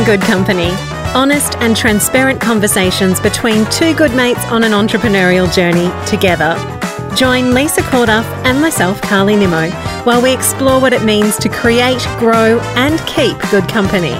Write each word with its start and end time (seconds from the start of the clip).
in 0.00 0.06
Good 0.06 0.20
Company. 0.22 0.70
Honest 1.14 1.56
and 1.56 1.76
transparent 1.76 2.40
conversations 2.40 3.20
between 3.20 3.66
two 3.66 3.94
good 3.94 4.14
mates 4.14 4.44
on 4.46 4.64
an 4.64 4.72
entrepreneurial 4.72 5.52
journey 5.52 5.90
together. 6.06 6.54
Join 7.16 7.52
Lisa 7.52 7.82
Corduff 7.82 8.24
and 8.44 8.60
myself, 8.60 9.00
Carly 9.02 9.36
Nimmo, 9.36 9.70
while 10.04 10.22
we 10.22 10.32
explore 10.32 10.80
what 10.80 10.92
it 10.92 11.02
means 11.02 11.36
to 11.38 11.48
create, 11.48 12.00
grow, 12.18 12.60
and 12.76 12.98
keep 13.06 13.36
good 13.50 13.68
company. 13.68 14.14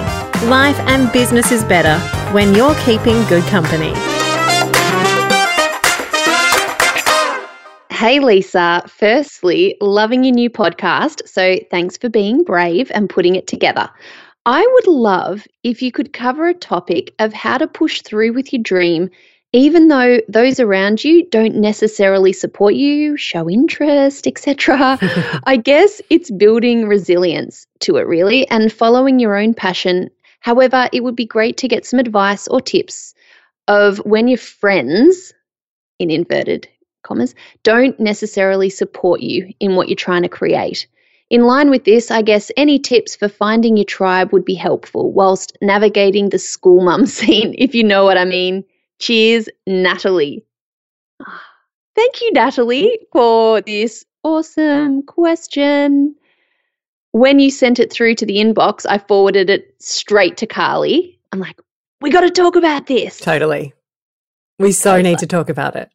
Life 0.47 0.79
and 0.81 1.11
business 1.11 1.51
is 1.51 1.63
better 1.63 1.97
when 2.33 2.53
you're 2.53 2.75
keeping 2.83 3.23
good 3.25 3.43
company. 3.45 3.93
Hey, 7.89 8.19
Lisa. 8.19 8.83
Firstly, 8.87 9.77
loving 9.79 10.23
your 10.23 10.33
new 10.33 10.49
podcast. 10.49 11.27
So 11.27 11.57
thanks 11.69 11.97
for 11.97 12.09
being 12.09 12.43
brave 12.43 12.91
and 12.93 13.09
putting 13.09 13.35
it 13.35 13.47
together. 13.47 13.89
I 14.45 14.65
would 14.73 14.87
love 14.87 15.47
if 15.63 15.83
you 15.83 15.91
could 15.91 16.13
cover 16.13 16.47
a 16.47 16.53
topic 16.55 17.13
of 17.19 17.31
how 17.31 17.59
to 17.59 17.67
push 17.67 18.01
through 18.01 18.33
with 18.33 18.51
your 18.51 18.63
dream, 18.63 19.11
even 19.53 19.87
though 19.87 20.19
those 20.27 20.59
around 20.59 21.03
you 21.03 21.27
don't 21.29 21.57
necessarily 21.57 22.33
support 22.33 22.73
you, 22.73 23.17
show 23.17 23.47
interest, 23.47 24.25
etc. 24.25 24.97
I 25.43 25.57
guess 25.57 26.01
it's 26.09 26.31
building 26.31 26.87
resilience 26.87 27.67
to 27.81 27.97
it, 27.97 28.07
really, 28.07 28.49
and 28.49 28.73
following 28.73 29.19
your 29.19 29.37
own 29.37 29.53
passion. 29.53 30.09
However, 30.39 30.89
it 30.91 31.03
would 31.03 31.15
be 31.15 31.25
great 31.25 31.57
to 31.57 31.67
get 31.67 31.85
some 31.85 31.99
advice 31.99 32.47
or 32.47 32.61
tips 32.61 33.13
of 33.67 33.99
when 33.99 34.27
your 34.27 34.39
friends, 34.39 35.33
in 35.99 36.09
inverted 36.09 36.67
commas, 37.03 37.35
don't 37.61 37.99
necessarily 37.99 38.71
support 38.71 39.21
you 39.21 39.53
in 39.59 39.75
what 39.75 39.87
you're 39.87 39.95
trying 39.95 40.23
to 40.23 40.29
create. 40.29 40.87
In 41.31 41.45
line 41.45 41.69
with 41.69 41.85
this, 41.85 42.11
I 42.11 42.23
guess 42.23 42.51
any 42.57 42.77
tips 42.77 43.15
for 43.15 43.29
finding 43.29 43.77
your 43.77 43.85
tribe 43.85 44.33
would 44.33 44.43
be 44.43 44.53
helpful 44.53 45.13
whilst 45.13 45.57
navigating 45.61 46.27
the 46.27 46.37
school 46.37 46.83
mum 46.83 47.05
scene, 47.17 47.55
if 47.57 47.73
you 47.73 47.85
know 47.85 48.03
what 48.03 48.17
I 48.17 48.25
mean. 48.25 48.65
Cheers, 48.99 49.47
Natalie. 49.65 50.43
Thank 51.95 52.21
you, 52.21 52.33
Natalie, 52.33 52.99
for 53.13 53.61
this 53.61 54.03
awesome 54.23 55.03
question. 55.03 56.15
When 57.13 57.39
you 57.39 57.49
sent 57.49 57.79
it 57.79 57.93
through 57.93 58.15
to 58.15 58.25
the 58.25 58.35
inbox, 58.35 58.85
I 58.87 58.97
forwarded 58.97 59.49
it 59.49 59.73
straight 59.79 60.35
to 60.37 60.47
Carly. 60.47 61.17
I'm 61.31 61.39
like, 61.39 61.61
we 62.01 62.09
got 62.09 62.21
to 62.21 62.29
talk 62.29 62.57
about 62.57 62.87
this. 62.87 63.19
Totally. 63.19 63.73
We 64.59 64.73
so 64.73 65.01
need 65.01 65.19
to 65.19 65.27
talk 65.27 65.47
about 65.47 65.77
it. 65.77 65.89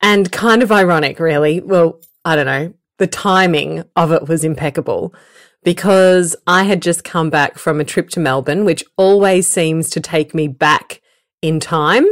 And 0.00 0.32
kind 0.32 0.62
of 0.62 0.72
ironic, 0.72 1.20
really. 1.20 1.60
Well, 1.60 2.00
I 2.24 2.36
don't 2.36 2.46
know. 2.46 2.72
The 3.02 3.08
timing 3.08 3.82
of 3.96 4.12
it 4.12 4.28
was 4.28 4.44
impeccable 4.44 5.12
because 5.64 6.36
I 6.46 6.62
had 6.62 6.80
just 6.80 7.02
come 7.02 7.30
back 7.30 7.58
from 7.58 7.80
a 7.80 7.84
trip 7.84 8.10
to 8.10 8.20
Melbourne, 8.20 8.64
which 8.64 8.84
always 8.96 9.48
seems 9.48 9.90
to 9.90 10.00
take 10.00 10.36
me 10.36 10.46
back 10.46 11.00
in 11.42 11.58
time 11.58 12.06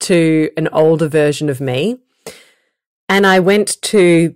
to 0.00 0.50
an 0.58 0.68
older 0.68 1.08
version 1.08 1.48
of 1.48 1.62
me. 1.62 1.96
And 3.08 3.26
I 3.26 3.40
went 3.40 3.80
to 3.84 4.34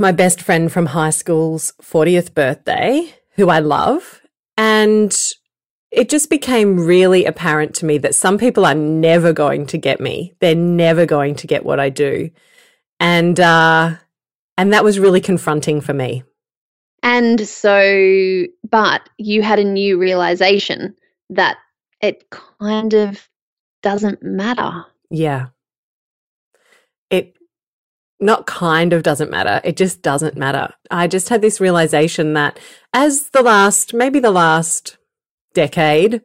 my 0.00 0.10
best 0.10 0.42
friend 0.42 0.72
from 0.72 0.86
high 0.86 1.10
school's 1.10 1.74
40th 1.80 2.34
birthday, 2.34 3.14
who 3.36 3.50
I 3.50 3.60
love. 3.60 4.20
And 4.56 5.16
it 5.92 6.08
just 6.08 6.28
became 6.28 6.80
really 6.80 7.24
apparent 7.24 7.76
to 7.76 7.86
me 7.86 7.98
that 7.98 8.16
some 8.16 8.36
people 8.36 8.66
are 8.66 8.74
never 8.74 9.32
going 9.32 9.66
to 9.66 9.78
get 9.78 10.00
me. 10.00 10.34
They're 10.40 10.56
never 10.56 11.06
going 11.06 11.36
to 11.36 11.46
get 11.46 11.64
what 11.64 11.78
I 11.78 11.88
do. 11.88 12.30
And, 12.98 13.38
uh, 13.38 13.94
and 14.58 14.72
that 14.72 14.84
was 14.84 14.98
really 14.98 15.20
confronting 15.20 15.80
for 15.80 15.94
me. 15.94 16.24
And 17.02 17.48
so, 17.48 18.44
but 18.68 19.08
you 19.16 19.40
had 19.40 19.60
a 19.60 19.64
new 19.64 19.98
realization 19.98 20.96
that 21.30 21.58
it 22.02 22.28
kind 22.30 22.92
of 22.92 23.28
doesn't 23.82 24.22
matter. 24.22 24.84
Yeah. 25.10 25.46
It 27.08 27.34
not 28.20 28.46
kind 28.46 28.92
of 28.92 29.04
doesn't 29.04 29.30
matter. 29.30 29.60
It 29.62 29.76
just 29.76 30.02
doesn't 30.02 30.36
matter. 30.36 30.74
I 30.90 31.06
just 31.06 31.28
had 31.28 31.40
this 31.40 31.60
realization 31.60 32.32
that 32.32 32.58
as 32.92 33.30
the 33.30 33.42
last, 33.42 33.94
maybe 33.94 34.18
the 34.18 34.32
last 34.32 34.98
decade 35.54 36.22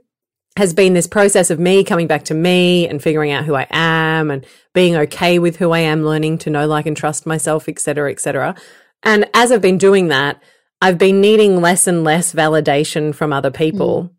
has 0.56 0.74
been 0.74 0.94
this 0.94 1.08
process 1.08 1.50
of 1.50 1.60
me 1.60 1.84
coming 1.84 2.08
back 2.08 2.26
to 2.26 2.34
me 2.34 2.88
and 2.88 3.02
figuring 3.02 3.32
out 3.32 3.46
who 3.46 3.56
I 3.56 3.68
am 3.72 4.30
and 4.30 4.46
being 4.74 4.96
okay 4.96 5.40
with 5.40 5.58
who 5.58 5.72
I 5.72 5.80
am, 5.80 6.06
learning 6.06 6.38
to 6.40 6.50
know, 6.50 6.68
like, 6.68 6.86
and 6.86 6.96
trust 6.96 7.26
myself, 7.26 7.68
et 7.68 7.80
cetera, 7.80 8.12
et 8.12 8.20
cetera. 8.20 8.56
And 9.02 9.28
as 9.34 9.52
I've 9.52 9.62
been 9.62 9.78
doing 9.80 10.10
that, 10.10 10.42
I've 10.82 10.98
been 10.98 11.22
needing 11.22 11.62
less 11.62 11.88
and 11.88 12.04
less 12.04 12.34
validation 12.34 13.16
from 13.16 13.34
other 13.34 13.52
people. 13.52 14.12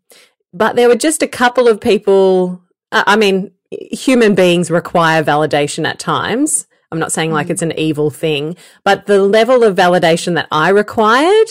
But 0.51 0.75
there 0.75 0.89
were 0.89 0.95
just 0.95 1.21
a 1.21 1.27
couple 1.27 1.67
of 1.67 1.79
people. 1.79 2.61
I 2.91 3.03
I 3.07 3.15
mean, 3.15 3.51
human 3.71 4.35
beings 4.35 4.69
require 4.71 5.23
validation 5.23 5.87
at 5.87 5.99
times. 5.99 6.67
I'm 6.91 6.99
not 6.99 7.11
saying 7.11 7.31
like 7.31 7.47
Mm. 7.47 7.51
it's 7.51 7.61
an 7.61 7.77
evil 7.77 8.09
thing, 8.09 8.55
but 8.83 9.05
the 9.05 9.21
level 9.21 9.63
of 9.63 9.75
validation 9.75 10.35
that 10.35 10.47
I 10.51 10.69
required 10.69 11.49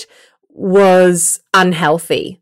was 0.48 1.40
unhealthy. 1.52 2.40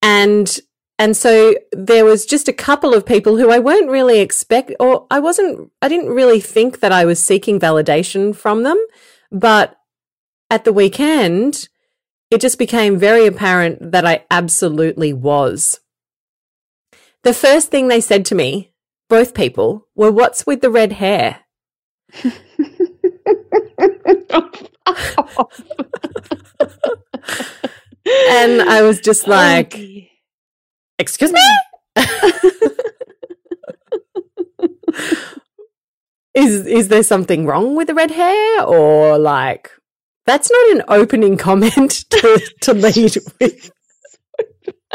And 0.00 0.58
and 1.02 1.16
so 1.16 1.56
there 1.72 2.04
was 2.04 2.24
just 2.24 2.46
a 2.46 2.52
couple 2.52 2.94
of 2.94 3.04
people 3.04 3.36
who 3.36 3.50
I 3.50 3.58
weren't 3.58 3.90
really 3.90 4.20
expect 4.20 4.70
or 4.78 5.08
I 5.10 5.18
wasn't 5.18 5.72
I 5.82 5.88
didn't 5.88 6.10
really 6.10 6.38
think 6.38 6.78
that 6.78 6.92
I 6.92 7.04
was 7.04 7.18
seeking 7.18 7.58
validation 7.58 8.36
from 8.36 8.62
them, 8.62 8.78
but 9.32 9.76
at 10.48 10.62
the 10.62 10.72
weekend 10.72 11.68
it 12.30 12.40
just 12.40 12.56
became 12.56 13.00
very 13.00 13.26
apparent 13.26 13.90
that 13.90 14.06
I 14.06 14.24
absolutely 14.30 15.12
was. 15.12 15.80
The 17.24 17.34
first 17.34 17.72
thing 17.72 17.88
they 17.88 18.00
said 18.00 18.24
to 18.26 18.36
me, 18.36 18.72
both 19.08 19.34
people, 19.34 19.88
were 19.96 20.12
what's 20.12 20.46
with 20.46 20.60
the 20.60 20.70
red 20.70 20.92
hair? 20.92 21.40
And 28.04 28.62
I 28.62 28.82
was 28.82 29.00
just 29.00 29.26
oh, 29.28 29.30
like, 29.30 29.78
excuse 31.02 31.32
me? 31.32 31.40
is 36.34 36.66
is 36.66 36.88
there 36.88 37.02
something 37.02 37.46
wrong 37.46 37.74
with 37.76 37.88
the 37.88 37.94
red 37.94 38.10
hair 38.10 38.62
or 38.64 39.18
like 39.18 39.70
that's 40.26 40.50
not 40.50 40.70
an 40.76 40.82
opening 40.88 41.36
comment 41.36 41.90
to, 42.10 42.40
to 42.62 42.72
lead 42.74 43.16
with 43.40 43.70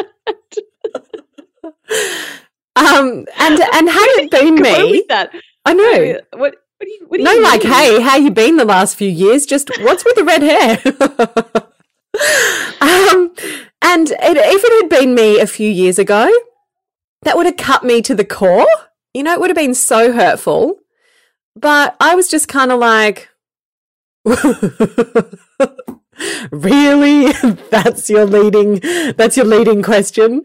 um 2.76 3.26
and 3.38 3.60
and 3.60 3.90
had 3.90 4.06
you 4.18 4.30
been 4.30 4.56
me 4.56 5.04
that. 5.10 5.32
i 5.66 5.74
know 5.74 6.20
What? 6.34 6.56
What 6.80 6.86
do 6.86 6.92
you? 6.92 7.06
What 7.08 7.18
do 7.18 7.24
no 7.24 7.32
you 7.34 7.44
like 7.44 7.64
mean? 7.64 7.74
hey 7.74 8.02
how 8.02 8.18
you 8.18 8.32
been 8.32 8.58
the 8.58 8.66
last 8.66 8.96
few 8.98 9.10
years 9.10 9.46
just 9.46 9.70
what's 9.82 10.06
with 10.06 10.16
the 10.16 10.24
red 10.24 10.44
hair 10.44 10.80
um 12.82 13.34
and 13.82 14.10
it, 14.12 14.18
if 14.22 14.64
it 14.64 14.82
had 14.82 14.90
been 14.90 15.16
me 15.16 15.40
a 15.40 15.48
few 15.48 15.70
years 15.70 16.00
ago 16.00 16.30
that 17.24 17.36
would 17.36 17.46
have 17.46 17.58
cut 17.58 17.84
me 17.84 18.02
to 18.04 18.16
the 18.16 18.26
core. 18.26 18.68
You 19.14 19.24
know 19.24 19.34
it 19.34 19.40
would 19.40 19.50
have 19.50 19.58
been 19.58 19.74
so 19.74 20.12
hurtful. 20.14 20.80
But 21.56 21.96
i 22.00 22.14
was 22.14 22.28
just 22.30 22.48
kind 22.48 22.72
of 22.72 22.80
like 22.80 23.30
really 26.52 27.32
that's 27.70 28.10
your 28.10 28.26
leading 28.26 28.80
that's 29.16 29.38
your 29.38 29.46
leading 29.46 29.84
question 29.84 30.44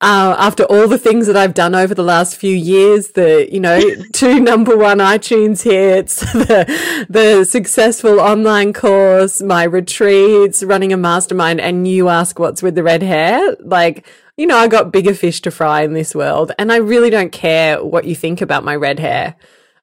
uh, 0.00 0.36
after 0.38 0.64
all 0.64 0.88
the 0.88 0.98
things 0.98 1.26
that 1.26 1.36
i've 1.36 1.54
done 1.54 1.74
over 1.74 1.94
the 1.94 2.02
last 2.02 2.36
few 2.36 2.54
years 2.54 3.12
the 3.12 3.48
you 3.52 3.60
know 3.60 3.80
two 4.12 4.40
number 4.40 4.76
one 4.76 4.98
itunes 4.98 5.62
hits 5.62 6.20
the 6.32 7.06
the 7.08 7.44
successful 7.44 8.20
online 8.20 8.72
course 8.72 9.42
my 9.42 9.64
retreats 9.64 10.62
running 10.62 10.92
a 10.92 10.96
mastermind 10.96 11.60
and 11.60 11.88
you 11.88 12.08
ask 12.08 12.38
what's 12.38 12.62
with 12.62 12.74
the 12.74 12.82
red 12.82 13.02
hair 13.02 13.56
like 13.60 14.06
you 14.36 14.46
know 14.46 14.56
i 14.56 14.68
got 14.68 14.92
bigger 14.92 15.14
fish 15.14 15.40
to 15.40 15.50
fry 15.50 15.82
in 15.82 15.94
this 15.94 16.14
world 16.14 16.52
and 16.58 16.72
i 16.72 16.76
really 16.76 17.10
don't 17.10 17.32
care 17.32 17.82
what 17.82 18.04
you 18.04 18.14
think 18.14 18.40
about 18.40 18.64
my 18.64 18.74
red 18.74 18.98
hair 18.98 19.34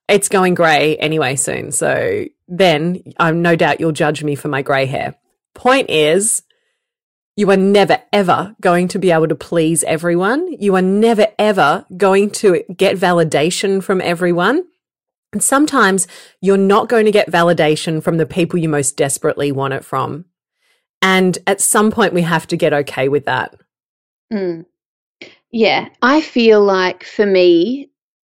it's 0.07 0.29
going 0.29 0.53
grey 0.53 0.97
anyway 0.97 1.35
soon. 1.35 1.71
So 1.71 2.25
then 2.47 3.01
I'm 3.17 3.41
no 3.41 3.55
doubt 3.55 3.79
you'll 3.79 3.93
judge 3.93 4.23
me 4.23 4.35
for 4.35 4.47
my 4.47 4.61
grey 4.61 4.85
hair. 4.85 5.15
Point 5.55 5.89
is, 5.89 6.43
you 7.35 7.49
are 7.49 7.57
never 7.57 8.01
ever 8.11 8.55
going 8.61 8.87
to 8.89 8.99
be 8.99 9.11
able 9.11 9.27
to 9.27 9.35
please 9.35 9.83
everyone. 9.83 10.51
You 10.59 10.75
are 10.75 10.81
never 10.81 11.27
ever 11.39 11.85
going 11.97 12.29
to 12.31 12.63
get 12.75 12.97
validation 12.97 13.83
from 13.83 14.01
everyone. 14.01 14.65
And 15.31 15.41
sometimes 15.41 16.07
you're 16.41 16.57
not 16.57 16.89
going 16.89 17.05
to 17.05 17.11
get 17.11 17.31
validation 17.31 18.03
from 18.03 18.17
the 18.17 18.25
people 18.27 18.59
you 18.59 18.69
most 18.69 18.95
desperately 18.97 19.51
want 19.51 19.73
it 19.73 19.83
from. 19.83 20.25
And 21.01 21.37
at 21.47 21.59
some 21.59 21.91
point, 21.91 22.13
we 22.13 22.21
have 22.21 22.47
to 22.47 22.57
get 22.57 22.71
okay 22.73 23.09
with 23.09 23.25
that. 23.25 23.55
Mm. 24.31 24.65
Yeah, 25.51 25.89
I 26.01 26.21
feel 26.21 26.63
like 26.63 27.03
for 27.03 27.25
me, 27.25 27.89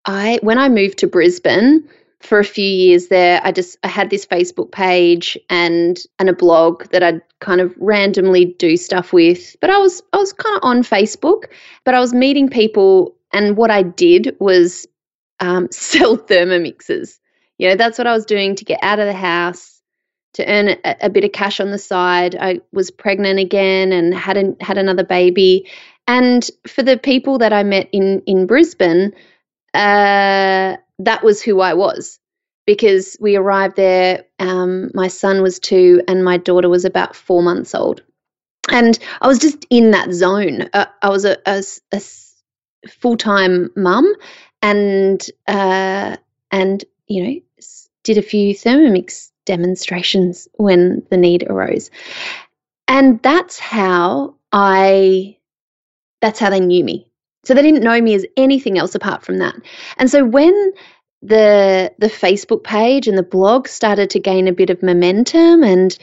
I 0.04 0.38
when 0.42 0.58
I 0.58 0.68
moved 0.68 0.98
to 0.98 1.06
Brisbane, 1.06 1.88
for 2.20 2.38
a 2.38 2.44
few 2.44 2.64
years 2.64 3.08
there. 3.08 3.40
I 3.44 3.52
just 3.52 3.78
I 3.84 3.88
had 3.88 4.10
this 4.10 4.26
Facebook 4.26 4.72
page 4.72 5.38
and 5.48 5.98
and 6.18 6.28
a 6.28 6.32
blog 6.32 6.88
that 6.90 7.02
I'd 7.02 7.22
kind 7.40 7.60
of 7.60 7.74
randomly 7.78 8.44
do 8.58 8.76
stuff 8.76 9.12
with. 9.12 9.56
But 9.60 9.70
I 9.70 9.78
was 9.78 10.02
I 10.12 10.16
was 10.16 10.32
kind 10.32 10.56
of 10.56 10.64
on 10.64 10.82
Facebook, 10.82 11.44
but 11.84 11.94
I 11.94 12.00
was 12.00 12.12
meeting 12.12 12.48
people, 12.48 13.14
and 13.32 13.56
what 13.56 13.70
I 13.70 13.82
did 13.82 14.36
was 14.40 14.86
um, 15.40 15.68
sell 15.72 16.16
thermomixes. 16.16 17.18
You 17.58 17.68
know, 17.68 17.76
that's 17.76 17.98
what 17.98 18.06
I 18.06 18.12
was 18.12 18.26
doing 18.26 18.54
to 18.56 18.64
get 18.64 18.78
out 18.82 19.00
of 19.00 19.06
the 19.06 19.12
house, 19.12 19.80
to 20.34 20.48
earn 20.48 20.68
a, 20.68 20.96
a 21.02 21.10
bit 21.10 21.24
of 21.24 21.32
cash 21.32 21.60
on 21.60 21.70
the 21.70 21.78
side. 21.78 22.36
I 22.36 22.60
was 22.72 22.90
pregnant 22.90 23.38
again 23.38 23.92
and 23.92 24.14
had 24.14 24.36
an, 24.36 24.56
had 24.60 24.78
another 24.78 25.04
baby, 25.04 25.68
and 26.08 26.48
for 26.66 26.82
the 26.82 26.98
people 26.98 27.38
that 27.38 27.52
I 27.52 27.62
met 27.62 27.88
in 27.92 28.22
in 28.26 28.46
Brisbane. 28.46 29.12
Uh, 29.74 30.78
that 31.00 31.22
was 31.22 31.42
who 31.42 31.60
I 31.60 31.74
was 31.74 32.18
because 32.66 33.16
we 33.20 33.36
arrived 33.36 33.76
there. 33.76 34.24
Um, 34.38 34.90
my 34.94 35.08
son 35.08 35.42
was 35.42 35.58
two, 35.58 36.02
and 36.06 36.24
my 36.24 36.36
daughter 36.36 36.68
was 36.68 36.84
about 36.84 37.16
four 37.16 37.42
months 37.42 37.74
old. 37.74 38.02
And 38.70 38.98
I 39.20 39.26
was 39.26 39.38
just 39.38 39.64
in 39.70 39.92
that 39.92 40.12
zone. 40.12 40.68
Uh, 40.74 40.86
I 41.00 41.08
was 41.08 41.24
a, 41.24 41.38
a, 41.46 41.62
a 41.92 42.02
full 42.88 43.16
time 43.16 43.70
mum, 43.76 44.12
and 44.60 45.24
uh, 45.46 46.16
and 46.50 46.84
you 47.06 47.24
know 47.24 47.40
did 48.04 48.18
a 48.18 48.22
few 48.22 48.54
Thermomix 48.54 49.30
demonstrations 49.46 50.48
when 50.54 51.02
the 51.10 51.16
need 51.16 51.44
arose, 51.48 51.90
and 52.86 53.22
that's 53.22 53.58
how 53.58 54.34
I. 54.52 55.36
That's 56.20 56.40
how 56.40 56.50
they 56.50 56.60
knew 56.60 56.84
me. 56.84 57.07
So 57.48 57.54
they 57.54 57.62
didn't 57.62 57.82
know 57.82 57.98
me 57.98 58.12
as 58.12 58.26
anything 58.36 58.76
else 58.76 58.94
apart 58.94 59.24
from 59.24 59.38
that. 59.38 59.54
And 59.96 60.10
so 60.10 60.22
when 60.22 60.72
the 61.22 61.90
the 61.98 62.08
Facebook 62.08 62.62
page 62.62 63.08
and 63.08 63.16
the 63.16 63.22
blog 63.22 63.68
started 63.68 64.10
to 64.10 64.20
gain 64.20 64.46
a 64.48 64.52
bit 64.52 64.68
of 64.68 64.82
momentum 64.82 65.62
and 65.64 65.96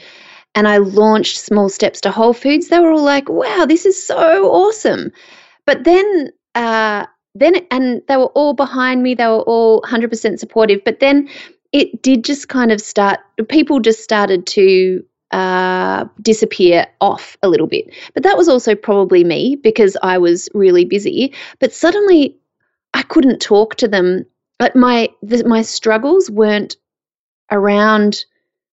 and 0.56 0.66
I 0.66 0.78
launched 0.78 1.38
Small 1.38 1.68
Steps 1.68 2.00
to 2.00 2.10
Whole 2.10 2.32
Foods, 2.32 2.66
they 2.66 2.80
were 2.80 2.90
all 2.90 3.04
like, 3.04 3.28
"Wow, 3.28 3.64
this 3.64 3.86
is 3.86 4.04
so 4.04 4.50
awesome!" 4.50 5.12
But 5.66 5.84
then, 5.84 6.30
uh, 6.56 7.06
then, 7.36 7.64
and 7.70 8.02
they 8.08 8.16
were 8.16 8.32
all 8.34 8.52
behind 8.54 9.04
me. 9.04 9.14
They 9.14 9.26
were 9.26 9.42
all 9.42 9.82
100% 9.82 10.40
supportive. 10.40 10.80
But 10.84 10.98
then, 10.98 11.28
it 11.70 12.02
did 12.02 12.24
just 12.24 12.48
kind 12.48 12.72
of 12.72 12.80
start. 12.80 13.20
People 13.48 13.78
just 13.78 14.02
started 14.02 14.48
to 14.48 15.04
uh, 15.32 16.06
disappear 16.22 16.86
off 17.00 17.36
a 17.42 17.48
little 17.48 17.66
bit. 17.66 17.92
But 18.14 18.22
that 18.22 18.36
was 18.36 18.48
also 18.48 18.74
probably 18.74 19.24
me 19.24 19.56
because 19.56 19.96
I 20.02 20.18
was 20.18 20.48
really 20.54 20.84
busy. 20.84 21.34
But 21.58 21.72
suddenly 21.72 22.36
I 22.94 23.02
couldn't 23.02 23.40
talk 23.40 23.76
to 23.76 23.88
them. 23.88 24.26
But 24.58 24.76
my 24.76 25.10
the, 25.22 25.44
my 25.44 25.62
struggles 25.62 26.30
weren't 26.30 26.76
around. 27.50 28.24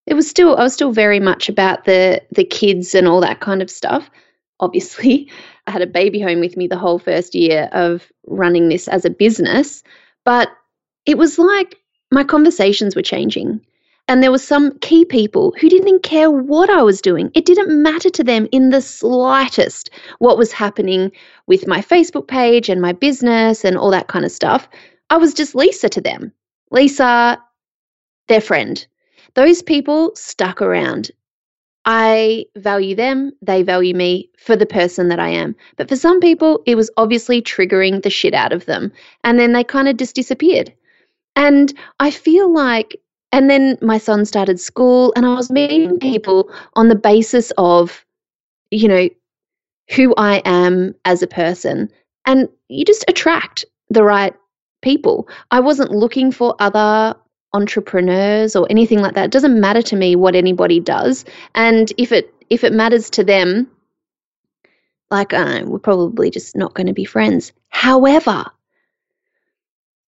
It 0.05 0.13
was 0.13 0.29
still 0.29 0.55
I 0.55 0.63
was 0.63 0.73
still 0.73 0.91
very 0.91 1.19
much 1.19 1.49
about 1.49 1.85
the 1.85 2.21
the 2.31 2.45
kids 2.45 2.95
and 2.95 3.07
all 3.07 3.21
that 3.21 3.39
kind 3.39 3.61
of 3.61 3.69
stuff. 3.69 4.09
Obviously, 4.59 5.29
I 5.67 5.71
had 5.71 5.81
a 5.81 5.87
baby 5.87 6.21
home 6.21 6.39
with 6.39 6.55
me 6.55 6.67
the 6.67 6.77
whole 6.77 6.99
first 6.99 7.35
year 7.35 7.69
of 7.71 8.11
running 8.27 8.69
this 8.69 8.87
as 8.87 9.05
a 9.05 9.09
business, 9.09 9.83
but 10.23 10.49
it 11.05 11.17
was 11.17 11.37
like 11.39 11.79
my 12.11 12.23
conversations 12.23 12.95
were 12.95 13.01
changing. 13.01 13.59
And 14.13 14.21
there 14.21 14.29
were 14.29 14.37
some 14.37 14.77
key 14.77 15.05
people 15.05 15.55
who 15.59 15.67
didn't 15.67 16.03
care 16.03 16.29
what 16.29 16.69
I 16.69 16.83
was 16.83 17.01
doing. 17.01 17.31
It 17.33 17.45
didn't 17.45 17.81
matter 17.81 18.11
to 18.11 18.23
them 18.23 18.47
in 18.51 18.69
the 18.69 18.79
slightest 18.79 19.89
what 20.19 20.37
was 20.37 20.51
happening 20.51 21.11
with 21.47 21.65
my 21.65 21.79
Facebook 21.81 22.27
page 22.27 22.69
and 22.69 22.79
my 22.79 22.93
business 22.93 23.65
and 23.65 23.75
all 23.75 23.89
that 23.89 24.09
kind 24.09 24.23
of 24.23 24.31
stuff. 24.31 24.69
I 25.09 25.17
was 25.17 25.33
just 25.33 25.55
Lisa 25.55 25.89
to 25.89 25.99
them. 25.99 26.31
Lisa, 26.69 27.41
their 28.27 28.39
friend. 28.39 28.85
Those 29.33 29.63
people 29.63 30.11
stuck 30.13 30.61
around. 30.61 31.09
I 31.83 32.45
value 32.55 32.93
them, 32.93 33.31
they 33.41 33.63
value 33.63 33.95
me 33.95 34.29
for 34.37 34.55
the 34.55 34.67
person 34.67 35.07
that 35.07 35.19
I 35.19 35.29
am. 35.29 35.55
But 35.75 35.89
for 35.89 35.95
some 35.95 36.19
people, 36.19 36.61
it 36.67 36.75
was 36.75 36.91
obviously 36.97 37.41
triggering 37.41 38.03
the 38.03 38.11
shit 38.11 38.35
out 38.35 38.53
of 38.53 38.67
them. 38.67 38.91
And 39.23 39.39
then 39.39 39.53
they 39.53 39.63
kind 39.63 39.87
of 39.87 39.97
just 39.97 40.13
disappeared. 40.13 40.71
And 41.35 41.73
I 41.99 42.11
feel 42.11 42.53
like 42.53 42.95
and 43.33 43.49
then 43.49 43.77
my 43.81 43.97
son 43.97 44.25
started 44.25 44.59
school, 44.59 45.11
and 45.15 45.25
I 45.25 45.33
was 45.33 45.49
meeting 45.49 45.99
people 45.99 46.49
on 46.75 46.87
the 46.87 46.95
basis 46.95 47.51
of, 47.57 48.05
you 48.69 48.87
know, 48.87 49.09
who 49.95 50.13
I 50.17 50.43
am 50.45 50.93
as 51.03 51.23
a 51.23 51.27
person. 51.27 51.89
And 52.25 52.47
you 52.69 52.85
just 52.85 53.03
attract 53.07 53.65
the 53.89 54.03
right 54.03 54.35
people. 54.83 55.27
I 55.49 55.59
wasn't 55.59 55.91
looking 55.91 56.31
for 56.31 56.55
other 56.59 57.15
entrepreneurs 57.53 58.55
or 58.55 58.67
anything 58.69 58.99
like 58.99 59.15
that. 59.15 59.25
It 59.25 59.31
doesn't 59.31 59.59
matter 59.59 59.81
to 59.81 59.95
me 59.95 60.15
what 60.15 60.35
anybody 60.35 60.79
does. 60.79 61.25
And 61.55 61.91
if 61.97 62.11
it 62.11 62.31
if 62.51 62.63
it 62.63 62.71
matters 62.71 63.09
to 63.11 63.23
them, 63.23 63.67
like 65.09 65.33
uh, 65.33 65.63
we're 65.65 65.79
probably 65.79 66.29
just 66.29 66.55
not 66.55 66.75
going 66.75 66.87
to 66.87 66.93
be 66.93 67.05
friends. 67.05 67.51
However, 67.69 68.45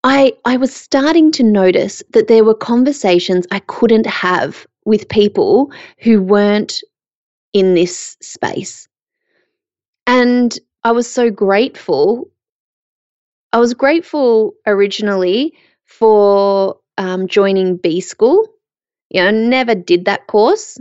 I, 0.07 0.33
I 0.45 0.57
was 0.57 0.71
starting 0.71 1.31
to 1.31 1.43
notice 1.43 2.03
that 2.11 2.27
there 2.27 2.43
were 2.43 2.53
conversations 2.53 3.47
I 3.49 3.57
couldn't 3.57 4.05
have 4.05 4.67
with 4.85 5.09
people 5.09 5.71
who 5.97 6.21
weren't 6.21 6.83
in 7.53 7.73
this 7.73 8.15
space. 8.21 8.87
And 10.05 10.55
I 10.83 10.91
was 10.91 11.11
so 11.11 11.31
grateful. 11.31 12.29
I 13.51 13.57
was 13.57 13.73
grateful 13.73 14.53
originally 14.67 15.55
for 15.85 16.77
um, 16.99 17.27
joining 17.27 17.77
B 17.77 17.99
School. 17.99 18.47
You 19.09 19.23
know, 19.23 19.31
never 19.31 19.73
did 19.73 20.05
that 20.05 20.27
course, 20.27 20.77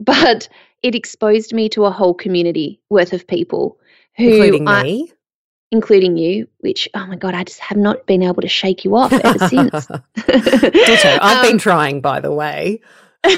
but 0.00 0.48
it 0.82 0.96
exposed 0.96 1.54
me 1.54 1.68
to 1.68 1.84
a 1.84 1.92
whole 1.92 2.14
community 2.14 2.80
worth 2.90 3.12
of 3.12 3.24
people 3.24 3.78
who 4.16 4.30
including 4.30 4.66
I, 4.66 4.82
me 4.82 5.12
including 5.70 6.16
you, 6.16 6.48
which, 6.58 6.88
oh 6.94 7.06
my 7.06 7.16
God, 7.16 7.34
I 7.34 7.44
just 7.44 7.60
have 7.60 7.78
not 7.78 8.06
been 8.06 8.22
able 8.22 8.42
to 8.42 8.48
shake 8.48 8.84
you 8.84 8.96
off 8.96 9.12
ever 9.12 9.48
since. 9.48 9.86
Ditto. 10.26 11.18
I've 11.20 11.44
um, 11.44 11.50
been 11.50 11.58
trying, 11.58 12.00
by 12.00 12.20
the 12.20 12.32
way. 12.32 12.80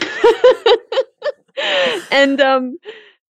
and, 2.13 2.41
um, 2.41 2.79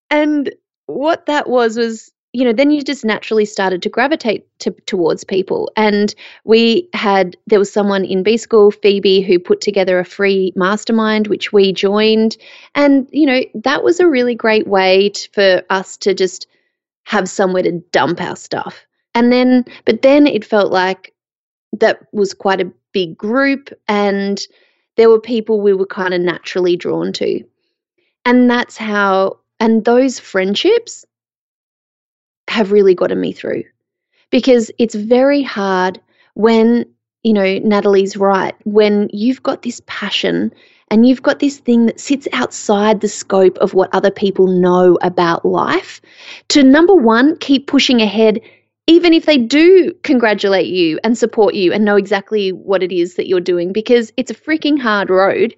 and 0.10 0.54
what 0.88 1.28
that 1.28 1.50
was, 1.50 1.78
was, 1.78 2.12
you 2.34 2.44
know, 2.44 2.52
then 2.52 2.72
you 2.72 2.84
just 2.84 3.06
naturally 3.06 3.46
started 3.46 3.82
to 3.84 3.90
gravitate 3.90 4.46
to, 4.60 4.72
towards 4.86 5.24
people. 5.24 5.72
And 5.78 6.14
we 6.44 6.90
had, 6.94 7.38
there 7.48 7.60
was 7.60 7.72
someone 7.72 8.04
in 8.04 8.22
B 8.22 8.36
School, 8.36 8.70
Phoebe, 8.70 9.22
who 9.22 9.40
put 9.40 9.62
together 9.62 9.98
a 9.98 10.06
free 10.06 10.52
mastermind, 10.58 11.28
which 11.28 11.54
we 11.54 11.72
joined. 11.72 12.36
And, 12.76 13.08
you 13.12 13.26
know, 13.26 13.42
that 13.56 13.84
was 13.84 14.02
a 14.02 14.08
really 14.08 14.36
great 14.36 14.68
way 14.68 15.10
to, 15.10 15.30
for 15.32 15.64
us 15.70 15.96
to 15.98 16.14
just 16.14 16.48
have 17.04 17.30
somewhere 17.30 17.64
to 17.64 17.82
dump 17.92 18.22
our 18.22 18.36
stuff. 18.36 18.86
And 19.14 19.32
then, 19.32 19.66
but 19.86 20.02
then 20.02 20.28
it 20.28 20.46
felt 20.46 20.72
like 20.72 21.14
that 21.74 22.00
was 22.12 22.34
quite 22.34 22.62
a 22.62 22.72
big 22.92 23.18
group 23.18 23.70
and 23.88 24.40
there 24.98 25.10
were 25.10 25.20
people 25.20 25.62
we 25.62 25.74
were 25.74 25.86
kind 25.86 26.14
of 26.14 26.22
naturally 26.22 26.76
drawn 26.76 27.14
to. 27.14 27.44
And 28.26 28.50
that's 28.50 28.78
how, 28.78 29.40
and 29.60 29.86
those 29.86 30.20
friendships 30.20 31.06
have 32.50 32.72
really 32.72 32.96
gotten 32.96 33.20
me 33.20 33.32
through 33.32 33.64
because 34.30 34.72
it's 34.78 34.96
very 34.96 35.44
hard 35.44 36.02
when, 36.34 36.86
you 37.24 37.34
know, 37.34 37.60
Natalie's 37.60 38.18
right, 38.18 38.56
when 38.64 39.10
you've 39.14 39.44
got 39.44 39.62
this 39.62 39.82
passion 39.88 40.52
and 40.92 41.08
you've 41.08 41.22
got 41.22 41.40
this 41.40 41.60
thing 41.60 41.86
that 41.86 42.00
sits 42.00 42.28
outside 42.34 43.02
the 43.02 43.08
scope 43.08 43.58
of 43.60 43.74
what 43.74 43.94
other 43.94 44.12
people 44.12 44.48
know 44.48 44.98
about 45.02 45.46
life 45.46 46.02
to 46.50 46.64
number 46.64 46.96
one, 46.96 47.38
keep 47.38 47.68
pushing 47.68 48.02
ahead 48.02 48.42
even 48.90 49.14
if 49.14 49.28
they 49.28 49.38
do 49.38 49.94
congratulate 50.02 50.66
you 50.66 51.00
and 51.04 51.16
support 51.16 51.54
you 51.54 51.72
and 51.72 51.86
know 51.86 51.96
exactly 51.96 52.52
what 52.52 52.82
it 52.82 52.92
is 52.92 53.16
that 53.16 53.28
you're 53.28 53.40
doing, 53.40 53.72
because 53.72 54.12
it's 54.18 54.32
a 54.32 54.36
freaking 54.36 54.82
hard 54.82 55.12
road. 55.12 55.56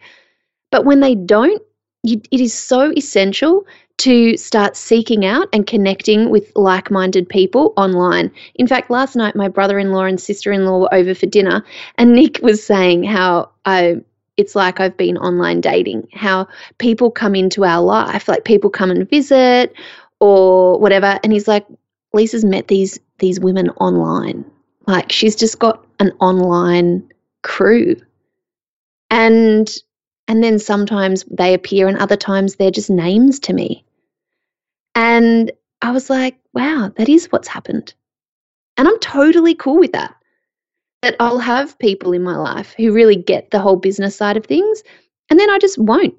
But 0.70 0.84
when 0.84 1.00
they 1.00 1.16
don't, 1.16 1.62
you, 2.04 2.22
it 2.30 2.42
is 2.42 2.54
so 2.54 2.92
essential 2.92 3.66
to 4.00 4.36
start 4.36 4.76
seeking 4.76 5.26
out 5.26 5.48
and 5.54 5.66
connecting 5.66 6.30
with 6.30 6.52
like 6.58 6.92
minded 6.92 7.30
people 7.30 7.74
online. 7.78 8.32
In 8.56 8.68
fact, 8.68 8.92
last 8.92 9.16
night, 9.16 9.34
my 9.34 9.48
brother 9.48 9.80
in 9.80 9.94
law 9.94 10.04
and 10.04 10.20
sister 10.20 10.52
in 10.52 10.66
law 10.66 10.80
were 10.80 10.94
over 10.94 11.16
for 11.16 11.26
dinner, 11.26 11.64
and 11.98 12.14
Nick 12.14 12.40
was 12.42 12.62
saying 12.62 13.04
how 13.04 13.50
I. 13.66 14.02
It's 14.36 14.56
like 14.56 14.80
I've 14.80 14.98
been 14.98 15.18
online 15.18 15.62
dating, 15.62 16.08
how 16.14 16.48
people 16.80 17.12
come 17.12 17.36
into 17.36 17.64
our 17.64 17.82
life, 17.82 18.28
like 18.28 18.44
people 18.44 18.70
come 18.70 18.90
and 18.92 19.08
visit 19.10 19.74
or 20.20 20.80
whatever. 20.80 21.20
And 21.24 21.32
he's 21.32 21.48
like, 21.48 21.66
Lisa's 22.14 22.44
met 22.44 22.68
these 22.68 23.00
these 23.22 23.40
women 23.40 23.70
online. 23.80 24.44
Like 24.86 25.14
she's 25.14 25.38
just 25.38 25.60
got 25.60 25.86
an 26.00 26.12
online 26.20 27.10
crew. 27.44 27.96
And 29.10 29.74
and 30.28 30.44
then 30.44 30.60
sometimes 30.60 31.24
they 31.32 31.54
appear 31.54 31.88
and 31.88 31.98
other 31.98 32.18
times 32.18 32.56
they're 32.56 32.72
just 32.72 32.90
names 32.90 33.40
to 33.42 33.54
me. 33.54 33.86
And 34.96 35.52
I 35.82 35.92
was 35.92 36.10
like, 36.10 36.38
wow, 36.54 36.92
that 36.98 37.10
is 37.10 37.32
what's 37.32 37.48
happened. 37.48 37.94
And 38.78 38.88
I'm 38.88 39.00
totally 39.00 39.56
cool 39.56 39.80
with 39.80 39.94
that. 39.94 40.16
that 41.02 41.16
I'll 41.20 41.40
have 41.40 41.80
people 41.80 42.14
in 42.14 42.24
my 42.24 42.38
life 42.38 42.74
who 42.78 42.94
really 42.94 43.16
get 43.16 43.52
the 43.52 43.60
whole 43.60 43.76
business 43.76 44.16
side 44.16 44.38
of 44.38 44.46
things, 44.46 44.84
and 45.30 45.40
then 45.40 45.50
I 45.50 45.58
just 45.60 45.78
won't. 45.78 46.16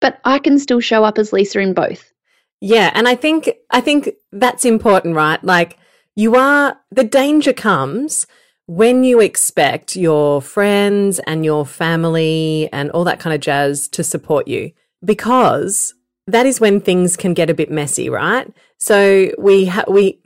But 0.00 0.20
I 0.24 0.38
can 0.38 0.58
still 0.58 0.80
show 0.80 1.04
up 1.04 1.18
as 1.18 1.32
Lisa 1.32 1.60
in 1.60 1.74
both. 1.74 2.12
Yeah, 2.60 2.90
and 2.94 3.06
I 3.06 3.14
think 3.14 3.50
I 3.70 3.80
think 3.80 4.10
that's 4.32 4.64
important, 4.64 5.16
right? 5.16 5.42
Like 5.44 5.78
you 6.16 6.36
are 6.36 6.78
the 6.90 7.04
danger 7.04 7.52
comes 7.52 8.26
when 8.66 9.04
you 9.04 9.20
expect 9.20 9.94
your 9.94 10.40
friends 10.40 11.18
and 11.20 11.44
your 11.44 11.66
family 11.66 12.68
and 12.72 12.90
all 12.92 13.04
that 13.04 13.20
kind 13.20 13.34
of 13.34 13.40
jazz 13.40 13.88
to 13.88 14.02
support 14.02 14.48
you 14.48 14.72
because 15.04 15.94
that 16.26 16.46
is 16.46 16.60
when 16.60 16.80
things 16.80 17.16
can 17.16 17.34
get 17.34 17.50
a 17.50 17.54
bit 17.54 17.70
messy, 17.70 18.08
right? 18.08 18.50
So 18.78 19.30
we 19.38 19.66
ha- 19.66 19.84
we 19.88 20.20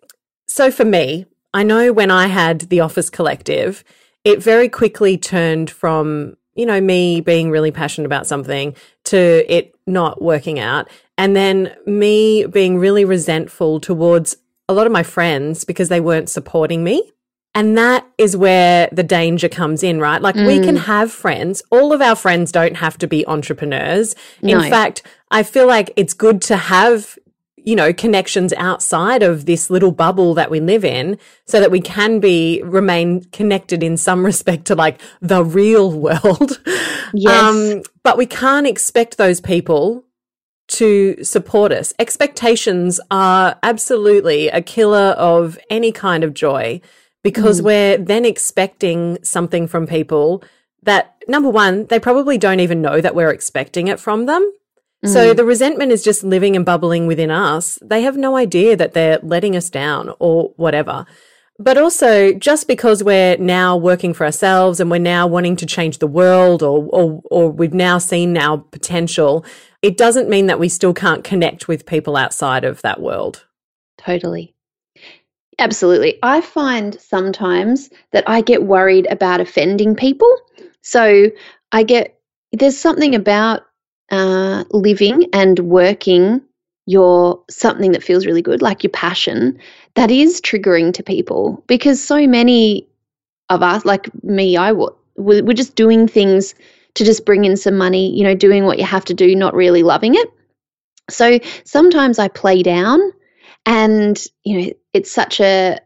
so 0.46 0.70
for 0.70 0.84
me, 0.84 1.26
I 1.52 1.62
know 1.62 1.92
when 1.92 2.10
I 2.10 2.28
had 2.28 2.60
the 2.62 2.80
Office 2.80 3.10
Collective, 3.10 3.84
it 4.24 4.42
very 4.42 4.68
quickly 4.68 5.18
turned 5.18 5.70
from 5.70 6.36
you 6.54 6.66
know 6.66 6.80
me 6.80 7.20
being 7.20 7.50
really 7.50 7.70
passionate 7.70 8.06
about 8.06 8.26
something 8.26 8.74
to 9.04 9.44
it 9.52 9.74
not 9.86 10.20
working 10.20 10.58
out 10.58 10.88
and 11.16 11.34
then 11.34 11.74
me 11.86 12.44
being 12.46 12.78
really 12.78 13.04
resentful 13.04 13.80
towards 13.80 14.36
a 14.68 14.74
lot 14.74 14.86
of 14.86 14.92
my 14.92 15.02
friends 15.02 15.64
because 15.64 15.88
they 15.88 16.00
weren't 16.00 16.28
supporting 16.28 16.84
me. 16.84 17.10
And 17.54 17.76
that 17.78 18.06
is 18.18 18.36
where 18.36 18.88
the 18.92 19.02
danger 19.02 19.48
comes 19.48 19.82
in, 19.82 20.00
right? 20.00 20.20
Like 20.20 20.36
mm. 20.36 20.46
we 20.46 20.60
can 20.60 20.76
mm. 20.76 20.84
have 20.84 21.10
friends. 21.10 21.62
All 21.70 21.92
of 21.92 22.00
our 22.00 22.14
friends 22.14 22.52
don't 22.52 22.76
have 22.76 22.98
to 22.98 23.08
be 23.08 23.26
entrepreneurs. 23.26 24.14
No. 24.42 24.60
In 24.60 24.70
fact, 24.70 25.02
I 25.30 25.42
feel 25.42 25.66
like 25.66 25.90
it's 25.96 26.14
good 26.14 26.40
to 26.42 26.56
have, 26.56 27.18
you 27.56 27.74
know, 27.74 27.92
connections 27.92 28.52
outside 28.52 29.22
of 29.22 29.46
this 29.46 29.70
little 29.70 29.90
bubble 29.90 30.34
that 30.34 30.50
we 30.50 30.60
live 30.60 30.84
in 30.84 31.18
so 31.46 31.58
that 31.58 31.70
we 31.70 31.80
can 31.80 32.20
be 32.20 32.62
remain 32.64 33.24
connected 33.32 33.82
in 33.82 33.96
some 33.96 34.24
respect 34.24 34.66
to 34.66 34.74
like 34.74 35.00
the 35.20 35.42
real 35.42 35.90
world. 35.90 36.60
Yes. 37.14 37.42
Um, 37.42 37.82
but 38.02 38.18
we 38.18 38.26
can't 38.26 38.66
expect 38.66 39.16
those 39.16 39.40
people 39.40 40.04
to 40.68 41.22
support 41.24 41.72
us. 41.72 41.94
Expectations 41.98 43.00
are 43.10 43.58
absolutely 43.62 44.48
a 44.48 44.62
killer 44.62 45.14
of 45.18 45.58
any 45.70 45.92
kind 45.92 46.22
of 46.22 46.34
joy 46.34 46.80
because 47.22 47.60
mm. 47.60 47.64
we're 47.64 47.98
then 47.98 48.24
expecting 48.24 49.18
something 49.22 49.66
from 49.66 49.86
people 49.86 50.42
that, 50.82 51.16
number 51.26 51.48
one, 51.48 51.86
they 51.86 51.98
probably 51.98 52.38
don't 52.38 52.60
even 52.60 52.80
know 52.80 53.00
that 53.00 53.14
we're 53.14 53.30
expecting 53.30 53.88
it 53.88 53.98
from 53.98 54.26
them. 54.26 54.52
Mm. 55.04 55.12
So 55.12 55.34
the 55.34 55.44
resentment 55.44 55.92
is 55.92 56.04
just 56.04 56.22
living 56.22 56.56
and 56.56 56.64
bubbling 56.64 57.06
within 57.06 57.30
us. 57.30 57.78
They 57.82 58.02
have 58.02 58.16
no 58.16 58.36
idea 58.36 58.76
that 58.76 58.92
they're 58.92 59.18
letting 59.22 59.56
us 59.56 59.70
down 59.70 60.14
or 60.18 60.52
whatever. 60.56 61.06
But 61.60 61.76
also, 61.76 62.32
just 62.34 62.68
because 62.68 63.02
we're 63.02 63.36
now 63.36 63.76
working 63.76 64.14
for 64.14 64.24
ourselves 64.24 64.78
and 64.78 64.90
we're 64.90 64.98
now 64.98 65.26
wanting 65.26 65.56
to 65.56 65.66
change 65.66 65.98
the 65.98 66.06
world 66.06 66.62
or, 66.62 66.86
or, 66.92 67.20
or 67.30 67.50
we've 67.50 67.74
now 67.74 67.98
seen 67.98 68.38
our 68.38 68.58
potential, 68.58 69.44
it 69.82 69.96
doesn't 69.96 70.28
mean 70.28 70.46
that 70.46 70.60
we 70.60 70.68
still 70.68 70.94
can't 70.94 71.24
connect 71.24 71.66
with 71.66 71.84
people 71.84 72.16
outside 72.16 72.64
of 72.64 72.80
that 72.82 73.00
world. 73.00 73.44
Totally. 73.96 74.54
Absolutely. 75.58 76.20
I 76.22 76.40
find 76.40 77.00
sometimes 77.00 77.90
that 78.12 78.22
I 78.28 78.40
get 78.40 78.62
worried 78.62 79.08
about 79.10 79.40
offending 79.40 79.96
people. 79.96 80.32
So 80.82 81.30
I 81.72 81.82
get, 81.82 82.20
there's 82.52 82.78
something 82.78 83.16
about 83.16 83.62
uh, 84.12 84.62
living 84.70 85.26
and 85.32 85.58
working 85.58 86.42
your 86.86 87.44
something 87.50 87.92
that 87.92 88.02
feels 88.02 88.24
really 88.24 88.40
good, 88.40 88.62
like 88.62 88.82
your 88.82 88.90
passion, 88.92 89.58
that 89.98 90.12
is 90.12 90.40
triggering 90.40 90.94
to 90.94 91.02
people 91.02 91.64
because 91.66 92.00
so 92.00 92.24
many 92.28 92.86
of 93.48 93.64
us, 93.64 93.84
like 93.84 94.08
me, 94.22 94.56
I 94.56 94.70
we're 95.16 95.54
just 95.54 95.74
doing 95.74 96.06
things 96.06 96.54
to 96.94 97.04
just 97.04 97.26
bring 97.26 97.44
in 97.44 97.56
some 97.56 97.76
money, 97.76 98.16
you 98.16 98.22
know, 98.22 98.36
doing 98.36 98.64
what 98.64 98.78
you 98.78 98.84
have 98.84 99.04
to 99.06 99.14
do, 99.14 99.34
not 99.34 99.56
really 99.56 99.82
loving 99.82 100.14
it. 100.14 100.28
So 101.10 101.40
sometimes 101.64 102.20
I 102.20 102.28
play 102.28 102.62
down 102.62 103.00
and, 103.66 104.24
you 104.44 104.60
know, 104.60 104.72
it's 104.92 105.10
such 105.10 105.40
a, 105.40 105.80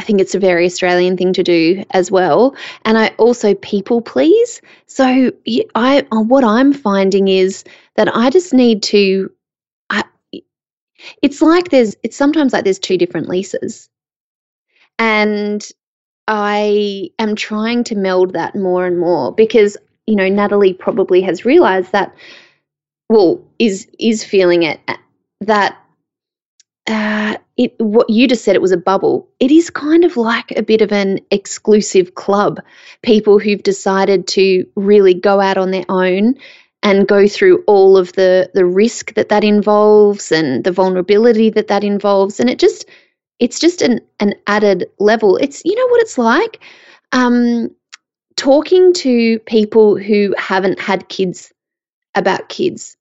I 0.00 0.02
think 0.02 0.20
it's 0.20 0.34
a 0.34 0.40
very 0.40 0.66
Australian 0.66 1.16
thing 1.16 1.32
to 1.34 1.44
do 1.44 1.84
as 1.92 2.10
well. 2.10 2.56
And 2.84 2.98
I 2.98 3.14
also 3.16 3.54
people 3.54 4.02
please. 4.02 4.60
So 4.88 5.30
I, 5.76 6.04
what 6.10 6.42
I'm 6.42 6.72
finding 6.72 7.28
is 7.28 7.62
that 7.94 8.08
I 8.12 8.28
just 8.30 8.52
need 8.52 8.82
to, 8.84 9.30
it's 11.22 11.42
like 11.42 11.70
there's, 11.70 11.96
it's 12.02 12.16
sometimes 12.16 12.52
like 12.52 12.64
there's 12.64 12.78
two 12.78 12.98
different 12.98 13.28
Lisas. 13.28 13.88
And 14.98 15.66
I 16.28 17.10
am 17.18 17.36
trying 17.36 17.84
to 17.84 17.94
meld 17.94 18.32
that 18.32 18.54
more 18.54 18.86
and 18.86 18.98
more 18.98 19.32
because 19.32 19.76
you 20.06 20.14
know, 20.14 20.28
Natalie 20.28 20.72
probably 20.72 21.20
has 21.22 21.44
realized 21.44 21.92
that, 21.92 22.14
well, 23.08 23.42
is 23.58 23.86
is 23.98 24.24
feeling 24.24 24.62
it 24.62 24.80
that 25.40 25.76
uh, 26.86 27.36
it 27.56 27.74
what 27.78 28.08
you 28.08 28.28
just 28.28 28.44
said 28.44 28.54
it 28.54 28.62
was 28.62 28.72
a 28.72 28.76
bubble. 28.76 29.28
It 29.40 29.50
is 29.50 29.70
kind 29.70 30.04
of 30.04 30.16
like 30.16 30.52
a 30.52 30.62
bit 30.62 30.80
of 30.80 30.92
an 30.92 31.20
exclusive 31.30 32.14
club. 32.14 32.60
People 33.02 33.38
who've 33.38 33.62
decided 33.62 34.26
to 34.28 34.64
really 34.76 35.14
go 35.14 35.40
out 35.40 35.58
on 35.58 35.72
their 35.72 35.84
own 35.88 36.36
and 36.86 37.08
go 37.08 37.26
through 37.26 37.64
all 37.66 37.96
of 37.96 38.12
the 38.12 38.48
the 38.54 38.64
risk 38.64 39.14
that 39.14 39.28
that 39.28 39.42
involves 39.42 40.30
and 40.30 40.62
the 40.62 40.70
vulnerability 40.70 41.50
that 41.50 41.66
that 41.66 41.82
involves, 41.82 42.38
and 42.38 42.48
it 42.48 42.60
just 42.60 42.86
it's 43.40 43.58
just 43.58 43.82
an 43.82 44.00
an 44.20 44.34
added 44.46 44.86
level. 45.00 45.36
It's 45.36 45.62
you 45.64 45.74
know 45.74 45.86
what 45.88 46.00
it's 46.00 46.16
like. 46.16 46.60
Um, 47.10 47.74
talking 48.36 48.92
to 48.92 49.38
people 49.40 49.96
who 49.96 50.32
haven't 50.38 50.78
had 50.78 51.08
kids 51.08 51.52
about 52.14 52.48
kids. 52.48 52.96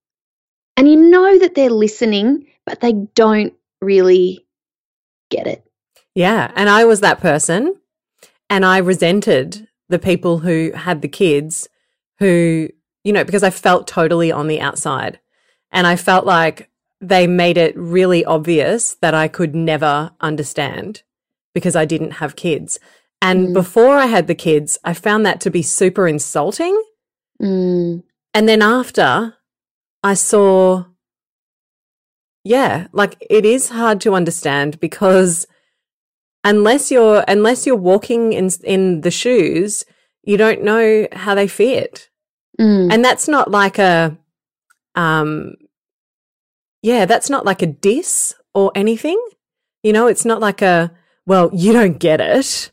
And 0.78 0.88
you 0.90 0.98
know 0.98 1.38
that 1.40 1.56
they're 1.56 1.70
listening, 1.70 2.48
but 2.66 2.82
they 2.82 2.94
don't 2.94 3.54
really 3.82 4.46
get 5.30 5.48
it. 5.48 5.64
Yeah. 6.16 6.52
And 6.56 6.70
I 6.70 6.86
was 6.86 7.02
that 7.02 7.22
person. 7.22 7.76
And 8.50 8.66
I 8.66 8.78
resented 8.78 9.68
the 9.90 10.00
people 10.00 10.40
who 10.40 10.72
had 10.74 11.02
the 11.02 11.08
kids 11.08 11.68
who, 12.20 12.70
you 13.06 13.14
know, 13.14 13.24
because 13.24 13.44
I 13.44 13.52
felt 13.52 13.88
totally 13.88 14.32
on 14.32 14.48
the 14.48 14.60
outside. 14.60 15.20
And 15.72 15.86
I 15.88 15.96
felt 15.96 16.26
like 16.26 16.70
they 17.00 17.28
made 17.28 17.58
it 17.58 17.78
really 17.78 18.26
obvious 18.26 18.96
that 18.96 19.14
I 19.14 19.28
could 19.28 19.56
never 19.56 20.12
understand 20.20 21.04
because 21.54 21.76
I 21.76 21.86
didn't 21.86 22.12
have 22.12 22.36
kids. 22.36 22.80
And 23.22 23.50
mm. 23.50 23.54
before 23.54 23.96
I 23.96 24.08
had 24.08 24.28
the 24.28 24.36
kids, 24.36 24.78
I 24.84 24.94
found 24.94 25.26
that 25.26 25.40
to 25.42 25.52
be 25.52 25.62
super 25.62 26.08
insulting. 26.08 26.82
Mm. 27.42 28.04
And 28.34 28.50
then 28.50 28.62
after, 28.64 29.36
I 30.04 30.16
saw, 30.16 30.86
yeah, 32.44 32.88
like 32.92 33.18
it 33.30 33.46
is 33.46 33.70
hard 33.70 34.02
to 34.02 34.16
understand 34.16 34.80
because 34.80 35.46
unless 36.44 36.92
you're 36.92 37.24
unless 37.28 37.66
you're 37.68 37.76
walking 37.76 38.34
in 38.34 38.50
in 38.64 39.02
the 39.02 39.12
shoes, 39.12 39.86
you 40.24 40.38
don't 40.38 40.64
know 40.64 41.08
how 41.12 41.36
they 41.36 41.48
fit. 41.48 42.10
Mm. 42.60 42.94
And 42.94 43.04
that's 43.04 43.28
not 43.28 43.52
like 43.52 43.80
a 43.80 44.18
um 44.96 45.56
yeah, 46.82 47.06
that's 47.06 47.30
not 47.30 47.46
like 47.46 47.62
a 47.62 47.68
diss 47.68 48.34
or 48.54 48.72
anything. 48.76 49.20
You 49.84 49.94
know, 49.94 50.08
it's 50.08 50.26
not 50.26 50.40
like 50.40 50.62
a 50.62 50.92
well, 51.26 51.50
you 51.54 51.74
don't 51.74 51.98
get 52.00 52.22
it. 52.22 52.72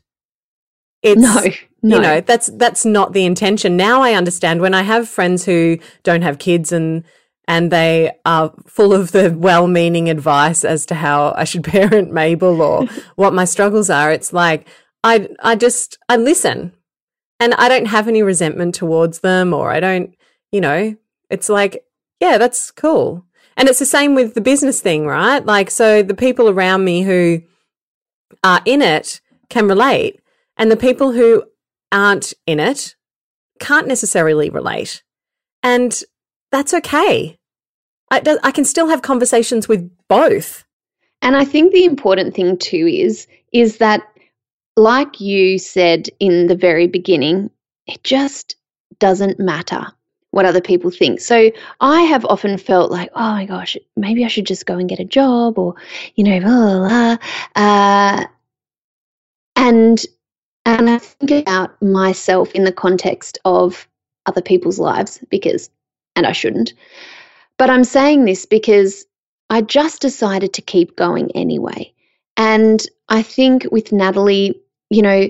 It's, 1.01 1.21
no, 1.21 1.43
no. 1.81 1.95
You 1.95 2.01
know, 2.01 2.21
that's 2.21 2.47
that's 2.47 2.85
not 2.85 3.13
the 3.13 3.25
intention. 3.25 3.75
Now 3.75 4.01
I 4.01 4.13
understand 4.13 4.61
when 4.61 4.73
I 4.73 4.83
have 4.83 5.09
friends 5.09 5.45
who 5.45 5.79
don't 6.03 6.21
have 6.21 6.39
kids 6.39 6.71
and 6.71 7.03
and 7.47 7.71
they 7.71 8.11
are 8.25 8.53
full 8.65 8.93
of 8.93 9.11
the 9.11 9.35
well-meaning 9.37 10.09
advice 10.09 10.63
as 10.63 10.85
to 10.85 10.95
how 10.95 11.33
I 11.35 11.43
should 11.43 11.63
parent 11.65 12.11
Mabel 12.11 12.61
or 12.61 12.85
what 13.15 13.33
my 13.33 13.45
struggles 13.45 13.89
are. 13.89 14.11
It's 14.11 14.31
like 14.31 14.67
I 15.03 15.27
I 15.41 15.55
just 15.55 15.97
I 16.07 16.17
listen. 16.17 16.73
And 17.43 17.53
I 17.55 17.67
don't 17.67 17.87
have 17.87 18.07
any 18.07 18.23
resentment 18.23 18.73
towards 18.73 19.19
them 19.19 19.53
or 19.53 19.69
I 19.69 19.81
don't, 19.81 20.15
you 20.53 20.61
know, 20.61 20.95
it's 21.29 21.49
like 21.49 21.83
yeah, 22.21 22.37
that's 22.37 22.71
cool. 22.71 23.25
And 23.57 23.67
it's 23.67 23.79
the 23.79 23.85
same 23.85 24.15
with 24.15 24.33
the 24.33 24.39
business 24.39 24.79
thing, 24.79 25.05
right? 25.05 25.45
Like 25.45 25.69
so 25.69 26.01
the 26.03 26.13
people 26.13 26.49
around 26.49 26.85
me 26.85 27.01
who 27.01 27.41
are 28.45 28.61
in 28.63 28.81
it 28.81 29.19
can 29.49 29.67
relate 29.67 30.21
and 30.55 30.71
the 30.71 30.77
people 30.77 31.11
who 31.11 31.43
aren't 31.91 32.33
in 32.47 32.61
it 32.61 32.95
can't 33.59 33.89
necessarily 33.89 34.49
relate. 34.49 35.03
And 35.63 36.01
that's 36.49 36.73
okay. 36.73 37.37
I, 38.09 38.37
I 38.41 38.51
can 38.51 38.63
still 38.63 38.87
have 38.87 39.01
conversations 39.01 39.67
with 39.67 39.91
both. 40.07 40.63
And 41.21 41.35
I 41.35 41.43
think 41.43 41.73
the 41.73 41.83
important 41.83 42.35
thing 42.35 42.57
too 42.57 42.87
is 42.87 43.27
is 43.51 43.79
that 43.79 44.03
like 44.75 45.21
you 45.21 45.59
said 45.59 46.09
in 46.19 46.47
the 46.47 46.55
very 46.55 46.87
beginning, 46.87 47.49
it 47.87 48.03
just 48.03 48.55
doesn't 48.99 49.39
matter 49.39 49.87
what 50.31 50.45
other 50.45 50.61
people 50.61 50.91
think. 50.91 51.19
So 51.21 51.51
I 51.79 52.01
have 52.01 52.25
often 52.25 52.57
felt 52.57 52.91
like, 52.91 53.09
oh 53.15 53.31
my 53.31 53.45
gosh, 53.45 53.77
maybe 53.95 54.25
I 54.25 54.29
should 54.29 54.47
just 54.47 54.65
go 54.65 54.77
and 54.77 54.89
get 54.89 54.99
a 54.99 55.05
job 55.05 55.59
or, 55.59 55.75
you 56.15 56.23
know, 56.23 56.39
blah, 56.39 56.49
blah, 56.49 56.87
blah. 56.87 57.17
Uh, 57.55 58.25
and 59.55 60.05
And 60.65 60.89
I 60.89 60.97
think 60.97 61.43
about 61.47 61.81
myself 61.81 62.51
in 62.53 62.63
the 62.63 62.71
context 62.71 63.37
of 63.43 63.87
other 64.25 64.41
people's 64.41 64.79
lives 64.79 65.19
because, 65.29 65.69
and 66.15 66.25
I 66.25 66.31
shouldn't, 66.31 66.73
but 67.57 67.69
I'm 67.69 67.83
saying 67.83 68.25
this 68.25 68.45
because 68.45 69.05
I 69.49 69.61
just 69.61 70.01
decided 70.01 70.53
to 70.53 70.61
keep 70.61 70.95
going 70.95 71.31
anyway. 71.35 71.93
And 72.37 72.81
I 73.09 73.23
think 73.23 73.67
with 73.71 73.91
Natalie, 73.91 74.59
you 74.93 75.01
know, 75.01 75.29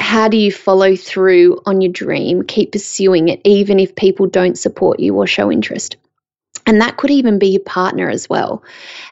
how 0.00 0.28
do 0.28 0.36
you 0.36 0.52
follow 0.52 0.96
through 0.96 1.60
on 1.64 1.80
your 1.80 1.92
dream, 1.92 2.42
keep 2.42 2.72
pursuing 2.72 3.28
it, 3.28 3.40
even 3.44 3.78
if 3.78 3.94
people 3.94 4.26
don't 4.26 4.58
support 4.58 5.00
you 5.00 5.16
or 5.16 5.26
show 5.26 5.50
interest? 5.50 5.96
And 6.66 6.80
that 6.80 6.96
could 6.96 7.10
even 7.10 7.38
be 7.38 7.48
your 7.48 7.62
partner 7.62 8.08
as 8.08 8.28
well. 8.28 8.62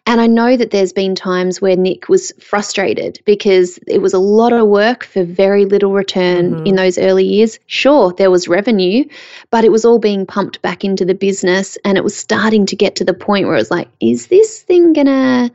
And 0.07 0.21
I 0.21 0.27
know 0.27 0.57
that 0.57 0.71
there's 0.71 0.93
been 0.93 1.15
times 1.15 1.61
where 1.61 1.77
Nick 1.77 2.09
was 2.09 2.33
frustrated 2.39 3.21
because 3.25 3.79
it 3.89 3.99
was 3.99 4.15
a 4.15 4.21
lot 4.21 4.53
of 4.53 4.69
work 4.69 5.05
for 5.05 5.25
very 5.25 5.65
little 5.65 5.93
return 5.93 6.53
mm-hmm. 6.53 6.67
in 6.67 6.77
those 6.77 6.97
early 6.97 7.25
years. 7.25 7.59
Sure, 7.67 8.13
there 8.13 8.31
was 8.31 8.47
revenue, 8.47 9.05
but 9.51 9.65
it 9.65 9.73
was 9.73 9.85
all 9.85 9.99
being 9.99 10.27
pumped 10.27 10.63
back 10.63 10.85
into 10.85 11.05
the 11.05 11.15
business. 11.15 11.77
And 11.85 11.99
it 11.99 12.05
was 12.05 12.17
starting 12.17 12.67
to 12.67 12.77
get 12.77 12.97
to 12.97 13.05
the 13.05 13.15
point 13.15 13.47
where 13.47 13.57
it 13.57 13.61
was 13.61 13.71
like, 13.71 13.89
is 14.01 14.29
this 14.29 14.63
thing 14.63 14.93
gonna. 14.93 15.51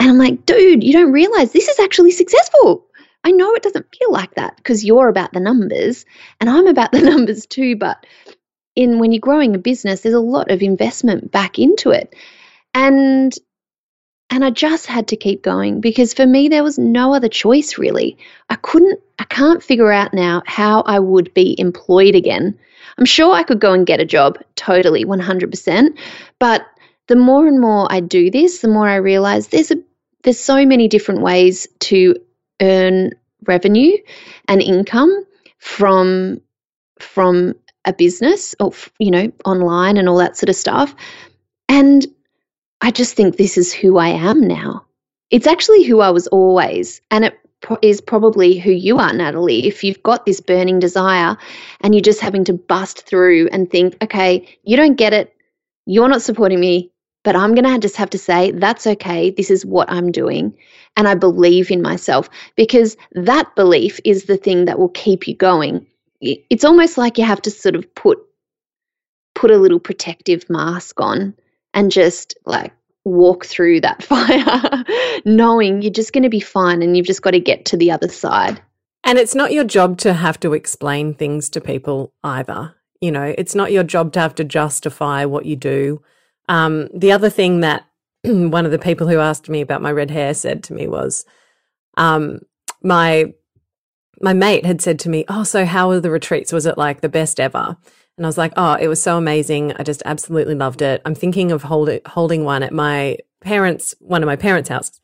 And 0.00 0.10
I'm 0.10 0.18
like, 0.18 0.44
dude, 0.44 0.82
you 0.82 0.92
don't 0.92 1.12
realize 1.12 1.52
this 1.52 1.68
is 1.68 1.78
actually 1.78 2.10
successful. 2.10 2.84
I 3.24 3.30
know 3.30 3.54
it 3.54 3.62
doesn't 3.62 3.94
feel 3.96 4.12
like 4.12 4.34
that 4.34 4.56
because 4.56 4.84
you're 4.84 5.08
about 5.08 5.32
the 5.32 5.40
numbers 5.40 6.04
and 6.40 6.50
I'm 6.50 6.66
about 6.66 6.92
the 6.92 7.00
numbers 7.10 7.46
too, 7.46 7.76
but 7.76 8.04
in 8.74 8.98
when 8.98 9.12
you're 9.12 9.20
growing 9.20 9.54
a 9.54 9.58
business, 9.58 10.00
there's 10.00 10.14
a 10.14 10.20
lot 10.20 10.50
of 10.50 10.62
investment 10.62 11.30
back 11.30 11.58
into 11.58 11.90
it. 11.90 12.14
And 12.74 13.32
and 14.30 14.42
I 14.42 14.48
just 14.48 14.86
had 14.86 15.08
to 15.08 15.16
keep 15.16 15.42
going 15.42 15.82
because 15.82 16.14
for 16.14 16.26
me 16.26 16.48
there 16.48 16.64
was 16.64 16.78
no 16.78 17.12
other 17.12 17.28
choice 17.28 17.76
really. 17.76 18.16
I 18.48 18.56
couldn't 18.56 19.00
I 19.18 19.24
can't 19.24 19.62
figure 19.62 19.92
out 19.92 20.14
now 20.14 20.42
how 20.46 20.80
I 20.80 20.98
would 20.98 21.34
be 21.34 21.54
employed 21.58 22.14
again. 22.14 22.58
I'm 22.98 23.04
sure 23.04 23.34
I 23.34 23.42
could 23.42 23.60
go 23.60 23.72
and 23.72 23.86
get 23.86 24.00
a 24.00 24.06
job 24.06 24.38
totally 24.56 25.04
100%, 25.04 25.98
but 26.38 26.66
the 27.08 27.16
more 27.16 27.46
and 27.46 27.60
more 27.60 27.86
I 27.90 28.00
do 28.00 28.30
this, 28.30 28.60
the 28.60 28.68
more 28.68 28.88
I 28.88 28.96
realize 28.96 29.48
there's 29.48 29.70
a 29.70 29.76
there's 30.24 30.40
so 30.40 30.64
many 30.64 30.88
different 30.88 31.20
ways 31.20 31.68
to 31.80 32.16
earn 32.60 33.12
revenue 33.46 33.96
and 34.48 34.62
income 34.62 35.24
from 35.58 36.40
from 36.98 37.54
a 37.84 37.92
business 37.92 38.54
or 38.60 38.72
you 38.98 39.10
know 39.10 39.32
online 39.44 39.96
and 39.96 40.08
all 40.08 40.18
that 40.18 40.36
sort 40.36 40.48
of 40.48 40.56
stuff. 40.56 40.94
And 41.68 42.06
i 42.80 42.90
just 42.90 43.14
think 43.14 43.36
this 43.36 43.56
is 43.56 43.72
who 43.72 43.98
i 43.98 44.08
am 44.08 44.46
now. 44.46 44.84
It's 45.30 45.46
actually 45.46 45.84
who 45.84 46.00
i 46.00 46.10
was 46.10 46.26
always 46.28 47.00
and 47.10 47.24
it 47.24 47.38
is 47.80 48.00
probably 48.00 48.58
who 48.58 48.72
you 48.72 48.98
are 48.98 49.12
natalie. 49.12 49.66
If 49.66 49.84
you've 49.84 50.02
got 50.02 50.26
this 50.26 50.40
burning 50.40 50.78
desire 50.78 51.36
and 51.80 51.94
you're 51.94 52.02
just 52.02 52.20
having 52.20 52.44
to 52.44 52.52
bust 52.52 53.06
through 53.06 53.48
and 53.52 53.70
think 53.70 53.96
okay 54.02 54.58
you 54.64 54.76
don't 54.76 54.96
get 54.96 55.12
it. 55.12 55.34
You're 55.86 56.08
not 56.08 56.22
supporting 56.22 56.60
me 56.60 56.92
but 57.22 57.36
i'm 57.36 57.54
going 57.54 57.64
to 57.64 57.78
just 57.78 57.96
have 57.96 58.10
to 58.10 58.18
say 58.18 58.50
that's 58.52 58.86
okay 58.86 59.30
this 59.30 59.50
is 59.50 59.64
what 59.64 59.90
i'm 59.90 60.12
doing 60.12 60.56
and 60.96 61.08
i 61.08 61.14
believe 61.14 61.70
in 61.70 61.82
myself 61.82 62.28
because 62.56 62.96
that 63.12 63.54
belief 63.56 64.00
is 64.04 64.24
the 64.24 64.36
thing 64.36 64.64
that 64.66 64.78
will 64.78 64.90
keep 64.90 65.26
you 65.26 65.34
going 65.34 65.86
it's 66.20 66.64
almost 66.64 66.98
like 66.98 67.18
you 67.18 67.24
have 67.24 67.42
to 67.42 67.50
sort 67.50 67.74
of 67.74 67.94
put 67.94 68.18
put 69.34 69.50
a 69.50 69.58
little 69.58 69.80
protective 69.80 70.48
mask 70.48 71.00
on 71.00 71.34
and 71.74 71.90
just 71.90 72.36
like 72.44 72.72
walk 73.04 73.44
through 73.44 73.80
that 73.80 74.02
fire 74.04 74.84
knowing 75.24 75.82
you're 75.82 75.92
just 75.92 76.12
going 76.12 76.22
to 76.22 76.28
be 76.28 76.40
fine 76.40 76.82
and 76.82 76.96
you've 76.96 77.06
just 77.06 77.22
got 77.22 77.32
to 77.32 77.40
get 77.40 77.64
to 77.66 77.76
the 77.76 77.90
other 77.90 78.08
side. 78.08 78.60
And 79.04 79.18
it's 79.18 79.34
not 79.34 79.52
your 79.52 79.64
job 79.64 79.98
to 79.98 80.12
have 80.12 80.38
to 80.40 80.52
explain 80.52 81.14
things 81.14 81.50
to 81.50 81.60
people 81.60 82.12
either. 82.22 82.74
You 83.00 83.10
know, 83.10 83.34
it's 83.36 83.54
not 83.54 83.72
your 83.72 83.82
job 83.82 84.12
to 84.12 84.20
have 84.20 84.34
to 84.36 84.44
justify 84.44 85.24
what 85.24 85.44
you 85.44 85.56
do. 85.56 86.02
Um, 86.48 86.88
the 86.94 87.12
other 87.12 87.30
thing 87.30 87.60
that 87.60 87.84
one 88.24 88.64
of 88.64 88.72
the 88.72 88.78
people 88.78 89.08
who 89.08 89.18
asked 89.18 89.48
me 89.48 89.60
about 89.60 89.82
my 89.82 89.92
red 89.92 90.10
hair 90.10 90.34
said 90.34 90.62
to 90.64 90.74
me 90.74 90.86
was, 90.88 91.24
um, 91.96 92.40
my 92.82 93.32
my 94.20 94.32
mate 94.32 94.64
had 94.64 94.80
said 94.80 94.98
to 95.00 95.08
me, 95.08 95.24
Oh, 95.28 95.42
so 95.42 95.64
how 95.64 95.88
were 95.88 96.00
the 96.00 96.10
retreats? 96.10 96.52
Was 96.52 96.66
it 96.66 96.78
like 96.78 97.00
the 97.00 97.08
best 97.08 97.40
ever? 97.40 97.76
And 98.16 98.26
I 98.26 98.28
was 98.28 98.38
like, 98.38 98.52
Oh, 98.56 98.74
it 98.74 98.88
was 98.88 99.02
so 99.02 99.16
amazing. 99.16 99.72
I 99.76 99.82
just 99.82 100.02
absolutely 100.04 100.54
loved 100.54 100.82
it. 100.82 101.02
I'm 101.04 101.14
thinking 101.14 101.50
of 101.50 101.64
hold 101.64 101.88
it, 101.88 102.06
holding 102.06 102.44
one 102.44 102.62
at 102.62 102.72
my 102.72 103.18
parents, 103.40 103.94
one 103.98 104.22
of 104.22 104.26
my 104.26 104.36
parents' 104.36 104.68
houses. 104.68 105.00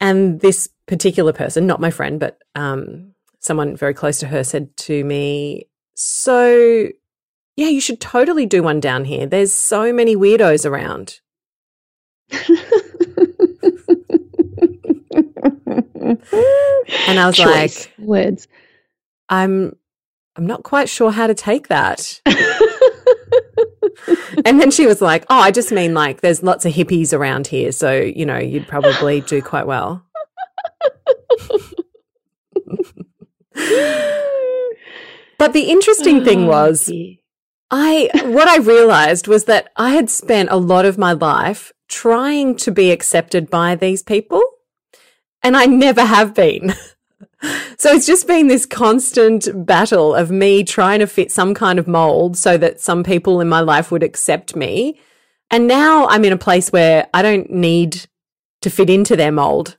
And 0.00 0.40
this 0.40 0.68
particular 0.86 1.32
person, 1.32 1.66
not 1.66 1.80
my 1.80 1.90
friend, 1.90 2.18
but 2.18 2.38
um, 2.54 3.12
someone 3.38 3.76
very 3.76 3.94
close 3.94 4.18
to 4.18 4.26
her, 4.26 4.42
said 4.42 4.76
to 4.78 5.04
me, 5.04 5.68
So, 5.94 6.88
yeah, 7.56 7.68
you 7.68 7.80
should 7.80 8.00
totally 8.00 8.46
do 8.46 8.62
one 8.62 8.80
down 8.80 9.04
here. 9.04 9.26
There's 9.26 9.52
so 9.52 9.92
many 9.92 10.16
weirdos 10.16 10.68
around. 10.68 11.20
and 17.08 17.18
I 17.18 17.26
was 17.26 17.36
Choice. 17.36 17.86
like, 17.86 17.94
words. 17.98 18.48
I'm 19.28 19.76
I'm 20.36 20.46
not 20.46 20.62
quite 20.64 20.88
sure 20.88 21.10
how 21.12 21.26
to 21.26 21.34
take 21.34 21.68
that. 21.68 22.20
and 24.44 24.60
then 24.60 24.70
she 24.70 24.86
was 24.86 25.00
like, 25.00 25.24
"Oh, 25.30 25.38
I 25.38 25.50
just 25.50 25.72
mean 25.72 25.94
like 25.94 26.20
there's 26.20 26.42
lots 26.42 26.66
of 26.66 26.72
hippies 26.72 27.12
around 27.12 27.46
here, 27.46 27.70
so 27.72 27.92
you 27.92 28.26
know 28.26 28.38
you'd 28.38 28.66
probably 28.66 29.20
do 29.20 29.40
quite 29.40 29.66
well." 29.66 30.04
but 35.38 35.52
the 35.52 35.70
interesting 35.70 36.20
oh, 36.20 36.24
thing 36.24 36.46
was, 36.46 36.86
dear. 36.86 37.14
I 37.76 38.08
what 38.26 38.46
I 38.46 38.58
realized 38.58 39.26
was 39.26 39.46
that 39.46 39.72
I 39.74 39.90
had 39.90 40.08
spent 40.08 40.48
a 40.50 40.56
lot 40.56 40.84
of 40.84 40.96
my 40.96 41.12
life 41.12 41.72
trying 41.88 42.54
to 42.58 42.70
be 42.70 42.92
accepted 42.92 43.50
by 43.50 43.74
these 43.74 44.00
people. 44.00 44.42
And 45.42 45.56
I 45.56 45.66
never 45.66 46.04
have 46.04 46.34
been. 46.34 46.70
so 47.76 47.90
it's 47.90 48.06
just 48.06 48.28
been 48.28 48.46
this 48.46 48.64
constant 48.64 49.66
battle 49.66 50.14
of 50.14 50.30
me 50.30 50.62
trying 50.62 51.00
to 51.00 51.08
fit 51.08 51.32
some 51.32 51.52
kind 51.52 51.80
of 51.80 51.88
mold 51.88 52.36
so 52.38 52.56
that 52.56 52.80
some 52.80 53.02
people 53.02 53.40
in 53.40 53.48
my 53.48 53.60
life 53.60 53.90
would 53.90 54.04
accept 54.04 54.54
me. 54.54 55.00
And 55.50 55.66
now 55.66 56.06
I'm 56.06 56.24
in 56.24 56.32
a 56.32 56.38
place 56.38 56.70
where 56.70 57.08
I 57.12 57.22
don't 57.22 57.50
need 57.50 58.06
to 58.62 58.70
fit 58.70 58.88
into 58.88 59.16
their 59.16 59.32
mold, 59.32 59.76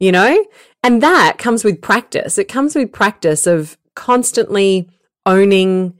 you 0.00 0.12
know? 0.12 0.46
And 0.82 1.02
that 1.02 1.36
comes 1.36 1.62
with 1.62 1.82
practice. 1.82 2.38
It 2.38 2.48
comes 2.48 2.74
with 2.74 2.90
practice 2.90 3.46
of 3.46 3.76
constantly 3.94 4.88
owning 5.26 5.97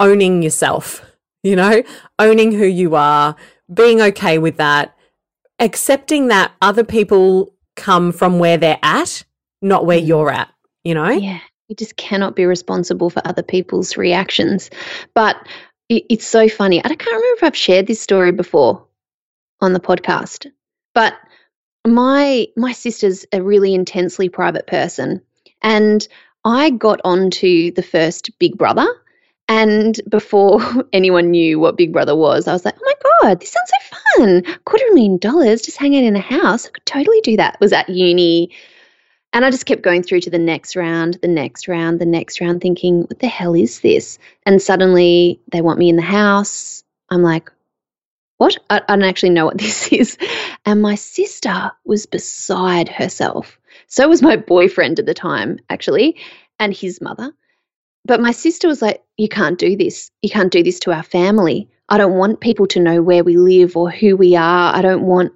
owning 0.00 0.42
yourself, 0.42 1.04
you 1.42 1.56
know, 1.56 1.82
owning 2.18 2.52
who 2.52 2.66
you 2.66 2.94
are, 2.94 3.36
being 3.72 4.00
okay 4.00 4.38
with 4.38 4.56
that, 4.56 4.96
accepting 5.58 6.28
that 6.28 6.52
other 6.60 6.84
people 6.84 7.52
come 7.76 8.12
from 8.12 8.38
where 8.38 8.56
they're 8.56 8.78
at, 8.82 9.24
not 9.62 9.86
where 9.86 10.00
mm. 10.00 10.06
you're 10.06 10.30
at, 10.30 10.48
you 10.84 10.94
know? 10.94 11.10
Yeah. 11.10 11.40
You 11.68 11.74
just 11.74 11.96
cannot 11.96 12.36
be 12.36 12.46
responsible 12.46 13.10
for 13.10 13.20
other 13.24 13.42
people's 13.42 13.96
reactions. 13.96 14.70
But 15.14 15.36
it's 15.88 16.26
so 16.26 16.48
funny. 16.48 16.78
I 16.78 16.88
can't 16.88 17.00
remember 17.00 17.36
if 17.36 17.42
I've 17.42 17.56
shared 17.56 17.86
this 17.86 18.00
story 18.00 18.32
before 18.32 18.86
on 19.60 19.72
the 19.72 19.80
podcast, 19.80 20.46
but 20.94 21.14
my 21.86 22.46
my 22.56 22.72
sister's 22.72 23.24
a 23.32 23.42
really 23.42 23.74
intensely 23.74 24.28
private 24.28 24.66
person, 24.66 25.22
and 25.62 26.06
I 26.44 26.70
got 26.70 27.00
onto 27.04 27.70
the 27.72 27.82
first 27.82 28.30
Big 28.38 28.58
Brother 28.58 28.86
and 29.48 30.00
before 30.08 30.60
anyone 30.92 31.30
knew 31.30 31.58
what 31.58 31.76
Big 31.76 31.92
Brother 31.92 32.16
was, 32.16 32.48
I 32.48 32.52
was 32.52 32.64
like, 32.64 32.76
oh 32.76 32.84
my 32.84 33.28
God, 33.28 33.40
this 33.40 33.52
sounds 33.52 33.70
so 33.70 33.96
fun. 34.16 34.42
Quarter 34.64 34.84
million 34.92 35.18
dollars, 35.18 35.62
just 35.62 35.78
hang 35.78 35.96
out 35.96 36.04
in 36.04 36.16
a 36.16 36.20
house. 36.20 36.66
I 36.66 36.70
could 36.70 36.86
totally 36.86 37.20
do 37.20 37.36
that. 37.36 37.58
Was 37.60 37.72
at 37.72 37.88
uni. 37.88 38.50
And 39.32 39.44
I 39.44 39.50
just 39.50 39.66
kept 39.66 39.82
going 39.82 40.02
through 40.02 40.20
to 40.22 40.30
the 40.30 40.38
next 40.38 40.76
round, 40.76 41.18
the 41.20 41.28
next 41.28 41.68
round, 41.68 42.00
the 42.00 42.06
next 42.06 42.40
round, 42.40 42.62
thinking, 42.62 43.02
what 43.02 43.18
the 43.18 43.26
hell 43.26 43.54
is 43.54 43.80
this? 43.80 44.18
And 44.46 44.62
suddenly 44.62 45.40
they 45.52 45.60
want 45.60 45.78
me 45.78 45.90
in 45.90 45.96
the 45.96 46.02
house. 46.02 46.84
I'm 47.10 47.22
like, 47.22 47.50
what? 48.38 48.56
I, 48.70 48.80
I 48.88 48.96
don't 48.96 49.02
actually 49.02 49.30
know 49.30 49.44
what 49.44 49.58
this 49.58 49.92
is. 49.92 50.16
And 50.64 50.80
my 50.80 50.94
sister 50.94 51.72
was 51.84 52.06
beside 52.06 52.88
herself. 52.88 53.58
So 53.88 54.08
was 54.08 54.22
my 54.22 54.36
boyfriend 54.36 54.98
at 54.98 55.06
the 55.06 55.14
time, 55.14 55.58
actually, 55.68 56.16
and 56.58 56.72
his 56.74 57.00
mother. 57.00 57.32
But 58.06 58.20
my 58.20 58.30
sister 58.30 58.68
was 58.68 58.80
like, 58.80 59.02
You 59.16 59.28
can't 59.28 59.58
do 59.58 59.76
this. 59.76 60.10
You 60.22 60.30
can't 60.30 60.52
do 60.52 60.62
this 60.62 60.78
to 60.80 60.92
our 60.92 61.02
family. 61.02 61.68
I 61.88 61.98
don't 61.98 62.14
want 62.14 62.40
people 62.40 62.66
to 62.68 62.80
know 62.80 63.02
where 63.02 63.24
we 63.24 63.36
live 63.36 63.76
or 63.76 63.90
who 63.90 64.16
we 64.16 64.36
are. 64.36 64.74
I 64.74 64.82
don't 64.82 65.02
want 65.02 65.32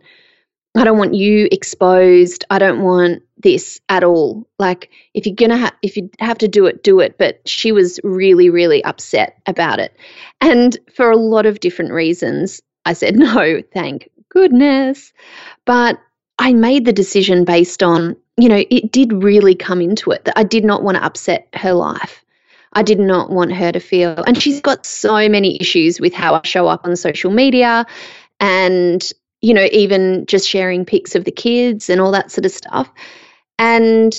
I 0.77 0.85
don't 0.85 0.99
want 0.99 1.15
you 1.15 1.49
exposed. 1.51 2.45
I 2.49 2.61
don't 2.61 2.83
want 2.83 3.23
this 3.37 3.81
at 3.89 4.05
all. 4.05 4.47
Like 4.59 4.91
if 5.15 5.27
you're 5.27 5.35
going 5.35 5.51
to 5.51 5.73
if 5.83 5.97
you 5.97 6.11
have 6.21 6.39
to 6.39 6.49
do 6.49 6.67
it, 6.67 6.85
do 6.85 7.01
it, 7.01 7.19
but 7.19 7.41
she 7.49 7.73
was 7.73 7.99
really 8.05 8.51
really 8.51 8.83
upset 8.85 9.41
about 9.47 9.81
it. 9.81 9.97
And 10.41 10.77
for 10.95 11.11
a 11.11 11.17
lot 11.17 11.47
of 11.47 11.61
different 11.61 11.93
reasons, 11.93 12.63
I 12.85 12.93
said 12.93 13.17
no, 13.17 13.63
thank 13.73 14.11
goodness. 14.29 15.13
But 15.65 15.99
I 16.39 16.53
made 16.53 16.85
the 16.85 16.93
decision 16.93 17.45
based 17.45 17.83
on 17.83 18.17
you 18.37 18.49
know, 18.49 18.65
it 18.71 18.91
did 18.91 19.23
really 19.23 19.55
come 19.55 19.83
into 19.83 20.13
it 20.13 20.25
that 20.25 20.39
I 20.39 20.45
did 20.45 20.65
not 20.65 20.83
want 20.83 20.97
to 20.97 21.05
upset 21.05 21.47
her 21.55 21.75
life. 21.75 22.25
I 22.73 22.83
did 22.83 23.01
not 23.01 23.31
want 23.31 23.53
her 23.53 23.73
to 23.73 23.81
feel, 23.81 24.23
and 24.25 24.41
she's 24.41 24.61
got 24.61 24.87
so 24.87 25.29
many 25.29 25.61
issues 25.61 26.01
with 26.01 26.15
how 26.15 26.35
I 26.35 26.41
show 26.45 26.69
up 26.69 26.85
on 26.85 26.95
social 26.97 27.31
media 27.31 27.85
and, 28.39 29.11
you 29.41 29.55
know, 29.55 29.69
even 29.73 30.27
just 30.27 30.49
sharing 30.49 30.85
pics 30.85 31.15
of 31.15 31.25
the 31.25 31.33
kids 31.33 31.91
and 31.91 32.01
all 32.01 32.13
that 32.13 32.31
sort 32.31 32.47
of 32.47 32.53
stuff. 32.53 32.89
And 33.59 34.13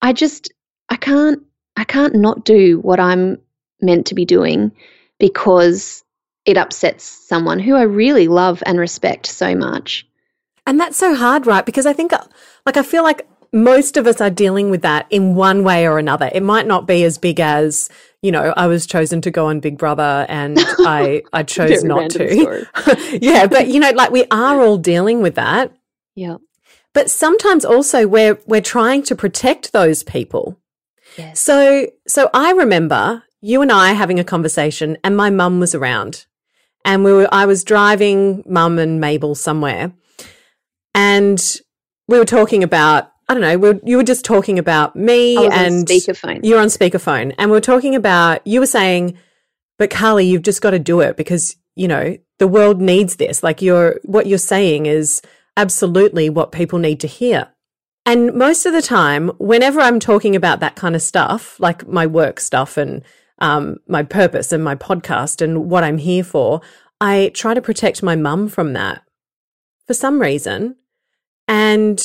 I 0.00 0.12
just, 0.12 0.52
I 0.88 0.96
can't, 0.96 1.42
I 1.76 1.84
can't 1.84 2.14
not 2.14 2.44
do 2.44 2.78
what 2.80 2.98
I'm 2.98 3.38
meant 3.82 4.06
to 4.06 4.14
be 4.14 4.24
doing 4.24 4.72
because 5.18 6.02
it 6.46 6.56
upsets 6.56 7.04
someone 7.04 7.58
who 7.58 7.76
I 7.76 7.82
really 7.82 8.28
love 8.28 8.62
and 8.64 8.78
respect 8.78 9.26
so 9.26 9.54
much. 9.54 10.06
And 10.66 10.80
that's 10.80 10.96
so 10.96 11.14
hard, 11.14 11.46
right? 11.46 11.66
Because 11.66 11.86
I 11.86 11.92
think, 11.92 12.12
uh, 12.12 12.24
like, 12.64 12.76
I 12.76 12.82
feel 12.82 13.02
like 13.02 13.26
most 13.52 13.96
of 13.96 14.06
us 14.06 14.20
are 14.20 14.30
dealing 14.30 14.70
with 14.70 14.82
that 14.82 15.06
in 15.10 15.34
one 15.34 15.64
way 15.64 15.86
or 15.86 15.98
another. 15.98 16.30
It 16.32 16.42
might 16.42 16.66
not 16.66 16.86
be 16.86 17.04
as 17.04 17.18
big 17.18 17.40
as, 17.40 17.88
you 18.22 18.30
know, 18.30 18.54
I 18.56 18.66
was 18.66 18.86
chosen 18.86 19.20
to 19.22 19.30
go 19.30 19.46
on 19.46 19.60
Big 19.60 19.76
Brother 19.76 20.26
and 20.28 20.56
I, 20.78 21.22
I 21.32 21.42
chose 21.42 21.82
not 21.82 22.10
to. 22.12 22.66
yeah. 23.20 23.46
But, 23.46 23.68
you 23.68 23.80
know, 23.80 23.90
like 23.90 24.10
we 24.10 24.24
are 24.30 24.60
all 24.60 24.78
dealing 24.78 25.20
with 25.20 25.34
that. 25.34 25.72
Yeah. 26.14 26.36
But 26.92 27.10
sometimes 27.10 27.64
also 27.64 28.06
we're, 28.06 28.38
we're 28.46 28.60
trying 28.60 29.02
to 29.04 29.16
protect 29.16 29.72
those 29.72 30.02
people. 30.02 30.58
Yes. 31.16 31.40
So, 31.40 31.88
so 32.06 32.30
I 32.32 32.52
remember 32.52 33.24
you 33.40 33.62
and 33.62 33.72
I 33.72 33.92
having 33.92 34.20
a 34.20 34.24
conversation 34.24 34.96
and 35.02 35.16
my 35.16 35.30
mum 35.30 35.58
was 35.58 35.74
around 35.74 36.26
and 36.84 37.02
we 37.02 37.12
were, 37.12 37.28
I 37.32 37.46
was 37.46 37.64
driving 37.64 38.44
mum 38.46 38.78
and 38.78 39.00
Mabel 39.00 39.34
somewhere 39.34 39.92
and 40.94 41.60
we 42.06 42.18
were 42.18 42.24
talking 42.24 42.62
about 42.62 43.09
I 43.30 43.34
don't 43.34 43.42
know. 43.42 43.58
We 43.58 43.80
you 43.84 43.96
were 43.96 44.02
just 44.02 44.24
talking 44.24 44.58
about 44.58 44.96
me 44.96 45.36
and 45.36 45.86
speakerphone. 45.86 46.40
You're 46.42 46.58
on 46.58 46.66
speakerphone, 46.66 47.32
and 47.38 47.48
we 47.48 47.56
are 47.56 47.60
talking 47.60 47.94
about. 47.94 48.44
You 48.44 48.58
were 48.58 48.66
saying, 48.66 49.16
"But 49.78 49.88
Carly, 49.88 50.26
you've 50.26 50.42
just 50.42 50.60
got 50.60 50.72
to 50.72 50.80
do 50.80 50.98
it 50.98 51.16
because 51.16 51.54
you 51.76 51.86
know 51.86 52.16
the 52.40 52.48
world 52.48 52.80
needs 52.80 53.16
this. 53.16 53.44
Like 53.44 53.62
you're 53.62 54.00
what 54.02 54.26
you're 54.26 54.36
saying 54.36 54.86
is 54.86 55.22
absolutely 55.56 56.28
what 56.28 56.50
people 56.50 56.80
need 56.80 56.98
to 57.00 57.06
hear." 57.06 57.46
And 58.04 58.34
most 58.34 58.66
of 58.66 58.72
the 58.72 58.82
time, 58.82 59.28
whenever 59.38 59.78
I'm 59.78 60.00
talking 60.00 60.34
about 60.34 60.58
that 60.58 60.74
kind 60.74 60.96
of 60.96 61.02
stuff, 61.02 61.60
like 61.60 61.86
my 61.86 62.08
work 62.08 62.40
stuff 62.40 62.76
and 62.76 63.04
um, 63.38 63.76
my 63.86 64.02
purpose 64.02 64.50
and 64.50 64.64
my 64.64 64.74
podcast 64.74 65.40
and 65.40 65.70
what 65.70 65.84
I'm 65.84 65.98
here 65.98 66.24
for, 66.24 66.62
I 67.00 67.30
try 67.32 67.54
to 67.54 67.62
protect 67.62 68.02
my 68.02 68.16
mum 68.16 68.48
from 68.48 68.72
that 68.72 69.02
for 69.86 69.94
some 69.94 70.20
reason. 70.20 70.74
And 71.46 72.04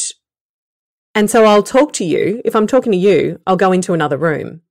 and 1.16 1.30
so 1.32 1.46
I'll 1.46 1.64
talk 1.64 1.94
to 1.94 2.06
you. 2.06 2.42
If 2.44 2.56
I'm 2.56 2.68
talking 2.68 2.92
to 2.92 2.98
you, 2.98 3.40
I'll 3.48 3.56
go 3.56 3.72
into 3.72 3.94
another 3.94 4.18
room 4.18 4.62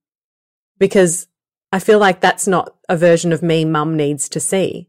because 0.77 1.27
I 1.71 1.79
feel 1.79 1.97
like 1.97 2.21
that's 2.21 2.47
not 2.47 2.75
a 2.87 2.95
version 2.95 3.33
of 3.33 3.41
me 3.41 3.65
mum 3.65 3.97
needs 3.97 4.29
to 4.29 4.39
see. 4.39 4.87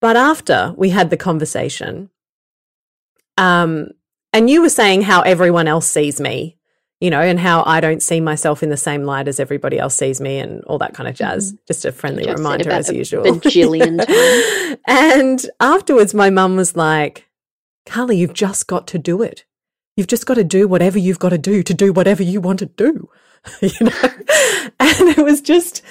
But 0.00 0.16
after 0.16 0.74
we 0.76 0.90
had 0.90 1.10
the 1.10 1.16
conversation, 1.16 2.10
um, 3.38 3.88
and 4.32 4.48
you 4.48 4.60
were 4.60 4.68
saying 4.68 5.02
how 5.02 5.22
everyone 5.22 5.66
else 5.66 5.88
sees 5.90 6.20
me, 6.20 6.58
you 7.00 7.10
know, 7.10 7.20
and 7.20 7.40
how 7.40 7.64
I 7.64 7.80
don't 7.80 8.02
see 8.02 8.20
myself 8.20 8.62
in 8.62 8.68
the 8.68 8.76
same 8.76 9.04
light 9.04 9.28
as 9.28 9.40
everybody 9.40 9.78
else 9.78 9.96
sees 9.96 10.20
me 10.20 10.38
and 10.38 10.62
all 10.64 10.78
that 10.78 10.94
kind 10.94 11.08
of 11.08 11.14
jazz. 11.14 11.52
Mm-hmm. 11.52 11.62
Just 11.66 11.84
a 11.86 11.92
friendly 11.92 12.24
Just 12.24 12.36
reminder 12.36 12.70
as 12.70 12.90
usual. 12.90 13.24
Bajillion 13.24 14.06
times. 14.68 14.80
and 14.86 15.50
afterwards, 15.58 16.12
my 16.12 16.28
mum 16.28 16.56
was 16.56 16.76
like, 16.76 17.28
Carly, 17.86 18.18
you've 18.18 18.34
just 18.34 18.66
got 18.66 18.86
to 18.88 18.98
do 18.98 19.22
it. 19.22 19.44
You've 20.00 20.06
just 20.06 20.24
got 20.24 20.36
to 20.36 20.44
do 20.44 20.66
whatever 20.66 20.98
you've 20.98 21.18
got 21.18 21.28
to 21.28 21.36
do 21.36 21.62
to 21.62 21.74
do 21.74 21.92
whatever 21.92 22.22
you 22.22 22.40
want 22.40 22.60
to 22.60 22.64
do. 22.64 23.10
you 23.60 23.68
know? 23.82 23.92
and 24.80 25.08
it 25.10 25.22
was 25.22 25.42
just 25.42 25.82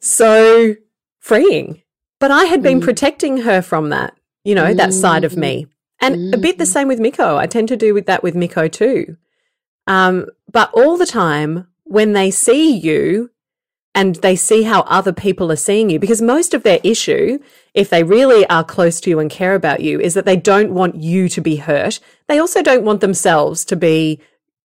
so 0.00 0.74
freeing. 1.18 1.80
But 2.20 2.30
I 2.30 2.44
had 2.44 2.62
been 2.62 2.80
mm. 2.80 2.84
protecting 2.84 3.38
her 3.38 3.62
from 3.62 3.88
that, 3.88 4.14
you 4.44 4.54
know, 4.54 4.66
mm. 4.66 4.76
that 4.76 4.92
side 4.92 5.24
of 5.24 5.38
me. 5.38 5.66
And 5.98 6.14
mm. 6.14 6.34
a 6.34 6.36
bit 6.36 6.58
the 6.58 6.64
mm. 6.64 6.72
same 6.72 6.88
with 6.88 7.00
Miko. 7.00 7.38
I 7.38 7.46
tend 7.46 7.68
to 7.68 7.76
do 7.78 7.94
with 7.94 8.04
that 8.04 8.22
with 8.22 8.34
Miko 8.34 8.68
too. 8.68 9.16
Um, 9.86 10.26
but 10.52 10.70
all 10.74 10.98
the 10.98 11.06
time 11.06 11.66
when 11.84 12.12
they 12.12 12.30
see 12.30 12.76
you 12.76 13.30
and 13.94 14.16
they 14.16 14.36
see 14.36 14.62
how 14.62 14.80
other 14.82 15.12
people 15.12 15.52
are 15.52 15.56
seeing 15.56 15.90
you, 15.90 15.98
because 15.98 16.20
most 16.20 16.54
of 16.54 16.62
their 16.62 16.80
issue, 16.82 17.38
if 17.74 17.90
they 17.90 18.02
really 18.02 18.46
are 18.48 18.64
close 18.64 19.00
to 19.00 19.10
you 19.10 19.18
and 19.18 19.30
care 19.30 19.54
about 19.54 19.80
you, 19.80 20.00
is 20.00 20.14
that 20.14 20.24
they 20.24 20.36
don't 20.36 20.74
want 20.74 20.96
you 20.96 21.28
to 21.28 21.40
be 21.40 21.56
hurt. 21.56 22.00
They 22.28 22.38
also 22.38 22.62
don't 22.62 22.84
want 22.84 23.00
themselves 23.00 23.64
to 23.66 23.76
be, 23.76 24.20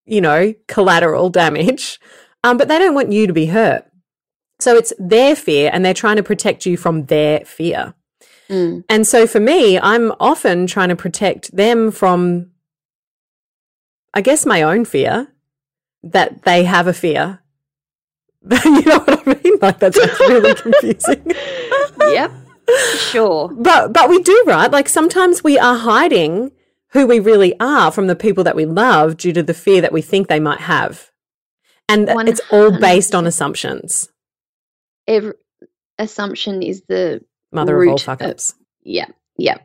you 0.06 0.22
know, 0.22 0.54
collateral 0.68 1.30
damage, 1.30 2.00
um, 2.44 2.58
but 2.58 2.68
they 2.68 2.80
don't 2.80 2.96
want 2.96 3.12
you 3.12 3.28
to 3.28 3.34
be 3.34 3.48
hurt. 3.48 3.86
So 4.60 4.76
it's 4.76 4.94
their 4.98 5.36
fear 5.36 5.70
and 5.72 5.86
they're 5.86 5.94
trying 5.94 6.18
to 6.18 6.24
protect 6.24 6.66
you 6.66 6.76
from 6.76 7.06
their 7.06 7.46
fear. 7.46 7.94
Mm. 8.50 8.84
And 8.90 9.06
so 9.08 9.28
for 9.28 9.40
me, 9.40 9.80
I'm 9.80 10.12
often 10.20 10.68
trying 10.68 10.90
to 10.90 10.96
protect 10.96 11.56
them 11.56 11.92
from 11.92 12.52
I 14.14 14.22
guess 14.22 14.46
my 14.46 14.64
own 14.64 14.86
fear 14.86 15.28
that 16.04 16.44
they 16.44 16.64
have 16.64 16.88
a 16.88 16.94
fear. 16.94 17.42
you 18.66 18.82
know 18.86 19.00
what 19.00 19.28
I 19.28 19.40
mean? 19.44 19.58
Like 19.62 19.80
that's 19.80 19.98
really 19.98 20.56
confusing. 20.56 21.24
yep. 22.02 22.32
Sure. 22.98 23.50
But 23.50 23.94
but 23.94 24.10
we 24.10 24.22
do, 24.22 24.44
right? 24.48 24.72
Like 24.72 24.88
sometimes 24.88 25.44
we 25.44 25.58
are 25.60 25.76
hiding 25.76 26.52
who 26.92 27.06
we 27.06 27.20
really 27.20 27.60
are 27.60 27.92
from 27.92 28.08
the 28.08 28.16
people 28.16 28.44
that 28.44 28.56
we 28.56 28.66
love 28.66 29.18
due 29.18 29.34
to 29.34 29.44
the 29.44 29.54
fear 29.54 29.82
that 29.82 29.92
we 29.92 30.02
think 30.02 30.28
they 30.28 30.40
might 30.40 30.62
have. 30.62 31.12
And 31.88 32.08
100%. 32.08 32.28
it's 32.28 32.42
all 32.52 32.72
based 32.80 33.16
on 33.16 33.26
assumptions. 33.26 34.10
Every 35.08 35.34
assumption 35.98 36.62
is 36.62 36.84
the 36.88 37.24
mother 37.52 37.82
of 37.82 37.90
all 37.90 37.98
fuck 37.98 38.22
ups. 38.22 38.56
Yeah. 38.84 39.08
Yeah. 39.38 39.58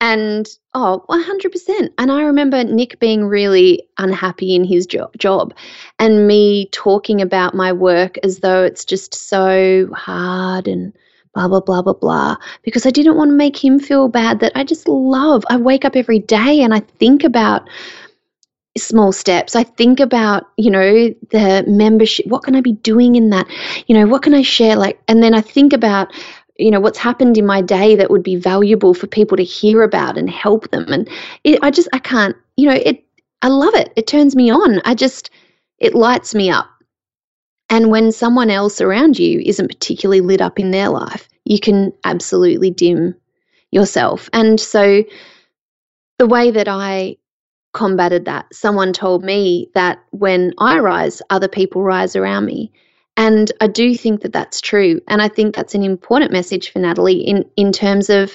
And 0.00 0.48
oh, 0.72 1.04
100%. 1.10 1.90
And 1.98 2.10
I 2.10 2.22
remember 2.22 2.64
Nick 2.64 2.98
being 3.00 3.24
really 3.24 3.82
unhappy 3.98 4.54
in 4.54 4.64
his 4.64 4.86
jo- 4.86 5.10
job 5.18 5.52
and 5.98 6.26
me 6.26 6.68
talking 6.72 7.20
about 7.20 7.54
my 7.54 7.72
work 7.72 8.16
as 8.24 8.38
though 8.38 8.64
it's 8.64 8.84
just 8.84 9.14
so 9.14 9.90
hard 9.94 10.68
and 10.68 10.94
blah, 11.34 11.48
blah, 11.48 11.60
blah, 11.60 11.82
blah, 11.82 11.92
blah, 11.92 12.36
because 12.62 12.86
I 12.86 12.90
didn't 12.90 13.16
want 13.16 13.28
to 13.30 13.36
make 13.36 13.62
him 13.62 13.78
feel 13.78 14.08
bad 14.08 14.40
that 14.40 14.52
I 14.54 14.64
just 14.64 14.88
love. 14.88 15.44
I 15.50 15.58
wake 15.58 15.84
up 15.84 15.96
every 15.96 16.18
day 16.18 16.62
and 16.62 16.72
I 16.72 16.80
think 16.80 17.22
about 17.22 17.68
small 18.78 19.12
steps. 19.12 19.56
I 19.56 19.64
think 19.64 20.00
about, 20.00 20.44
you 20.56 20.70
know, 20.70 21.14
the 21.30 21.64
membership. 21.66 22.26
What 22.26 22.44
can 22.44 22.54
I 22.54 22.60
be 22.60 22.72
doing 22.72 23.16
in 23.16 23.30
that? 23.30 23.46
You 23.86 23.96
know, 23.96 24.06
what 24.06 24.22
can 24.22 24.34
I 24.34 24.42
share? 24.42 24.76
Like, 24.76 25.00
and 25.08 25.22
then 25.22 25.34
I 25.34 25.40
think 25.40 25.72
about 25.72 26.12
you 26.60 26.70
know 26.70 26.80
what's 26.80 26.98
happened 26.98 27.38
in 27.38 27.46
my 27.46 27.60
day 27.62 27.96
that 27.96 28.10
would 28.10 28.22
be 28.22 28.36
valuable 28.36 28.94
for 28.94 29.06
people 29.06 29.36
to 29.36 29.44
hear 29.44 29.82
about 29.82 30.18
and 30.18 30.30
help 30.30 30.70
them. 30.70 30.86
And 30.92 31.08
it, 31.44 31.58
i 31.62 31.70
just 31.70 31.88
i 31.92 31.98
can't 31.98 32.36
you 32.56 32.68
know 32.68 32.74
it 32.74 33.04
i 33.42 33.48
love 33.48 33.74
it. 33.74 33.92
It 33.96 34.06
turns 34.06 34.36
me 34.36 34.50
on. 34.50 34.80
I 34.84 34.94
just 34.94 35.30
it 35.78 35.94
lights 35.94 36.34
me 36.34 36.50
up. 36.50 36.68
And 37.70 37.90
when 37.90 38.12
someone 38.12 38.50
else 38.50 38.80
around 38.80 39.18
you 39.18 39.40
isn't 39.40 39.68
particularly 39.68 40.20
lit 40.20 40.40
up 40.40 40.58
in 40.58 40.70
their 40.70 40.88
life 40.88 41.28
you 41.44 41.58
can 41.58 41.92
absolutely 42.04 42.70
dim 42.70 43.14
yourself. 43.72 44.28
And 44.32 44.60
so 44.60 45.04
the 46.18 46.26
way 46.26 46.50
that 46.50 46.68
i 46.68 47.16
combated 47.72 48.24
that 48.26 48.52
someone 48.52 48.92
told 48.92 49.24
me 49.24 49.70
that 49.74 49.98
when 50.10 50.52
i 50.58 50.78
rise 50.78 51.22
other 51.30 51.48
people 51.48 51.82
rise 51.82 52.16
around 52.16 52.44
me 52.44 52.70
and 53.20 53.52
I 53.60 53.66
do 53.66 53.94
think 53.94 54.22
that 54.22 54.32
that's 54.32 54.62
true. 54.62 55.02
And 55.06 55.20
I 55.20 55.28
think 55.28 55.54
that's 55.54 55.74
an 55.74 55.82
important 55.82 56.32
message 56.32 56.72
for 56.72 56.78
Natalie 56.78 57.20
in, 57.20 57.44
in 57.54 57.70
terms 57.70 58.08
of 58.08 58.34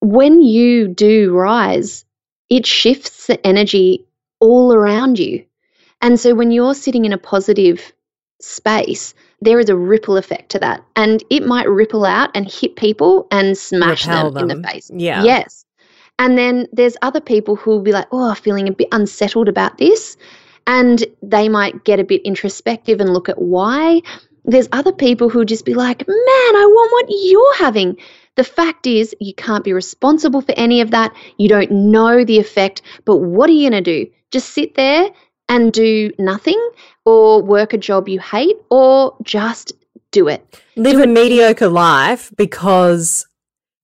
when 0.00 0.42
you 0.42 0.88
do 0.88 1.32
rise, 1.32 2.04
it 2.50 2.66
shifts 2.66 3.28
the 3.28 3.46
energy 3.46 4.04
all 4.40 4.74
around 4.74 5.20
you. 5.20 5.44
And 6.00 6.18
so 6.18 6.34
when 6.34 6.50
you're 6.50 6.74
sitting 6.74 7.04
in 7.04 7.12
a 7.12 7.18
positive 7.18 7.92
space, 8.40 9.14
there 9.40 9.60
is 9.60 9.68
a 9.68 9.76
ripple 9.76 10.16
effect 10.16 10.50
to 10.50 10.58
that. 10.58 10.84
And 10.96 11.22
it 11.30 11.46
might 11.46 11.68
ripple 11.68 12.04
out 12.04 12.30
and 12.34 12.50
hit 12.50 12.74
people 12.74 13.28
and 13.30 13.56
smash 13.56 14.04
them, 14.04 14.34
them, 14.34 14.50
in 14.50 14.62
the 14.62 14.68
face. 14.68 14.90
Yeah. 14.92 15.22
Yes. 15.22 15.64
And 16.18 16.36
then 16.36 16.66
there's 16.72 16.96
other 17.02 17.20
people 17.20 17.54
who 17.54 17.70
will 17.70 17.82
be 17.82 17.92
like, 17.92 18.08
oh, 18.10 18.34
feeling 18.34 18.66
a 18.66 18.72
bit 18.72 18.88
unsettled 18.90 19.48
about 19.48 19.78
this. 19.78 20.16
And 20.66 21.04
they 21.22 21.48
might 21.48 21.84
get 21.84 22.00
a 22.00 22.04
bit 22.04 22.22
introspective 22.22 23.00
and 23.00 23.12
look 23.12 23.28
at 23.28 23.40
why. 23.40 24.02
There's 24.44 24.68
other 24.72 24.92
people 24.92 25.28
who 25.28 25.44
just 25.44 25.64
be 25.64 25.74
like, 25.74 26.06
man, 26.06 26.16
I 26.18 26.66
want 26.68 26.92
what 26.92 27.06
you're 27.08 27.56
having. 27.56 27.96
The 28.36 28.44
fact 28.44 28.86
is, 28.86 29.14
you 29.20 29.34
can't 29.34 29.64
be 29.64 29.72
responsible 29.72 30.42
for 30.42 30.52
any 30.56 30.80
of 30.80 30.90
that. 30.90 31.14
You 31.38 31.48
don't 31.48 31.70
know 31.70 32.24
the 32.24 32.38
effect. 32.38 32.82
But 33.04 33.16
what 33.16 33.48
are 33.48 33.54
you 33.54 33.70
going 33.70 33.82
to 33.84 34.04
do? 34.04 34.10
Just 34.30 34.50
sit 34.50 34.74
there 34.74 35.10
and 35.48 35.72
do 35.72 36.12
nothing 36.18 36.70
or 37.04 37.42
work 37.42 37.72
a 37.72 37.78
job 37.78 38.08
you 38.08 38.20
hate 38.20 38.56
or 38.68 39.16
just 39.22 39.72
do 40.10 40.28
it. 40.28 40.60
Live 40.76 40.96
do 40.96 41.00
a 41.00 41.02
it. 41.04 41.08
mediocre 41.08 41.68
life 41.68 42.32
because 42.36 43.26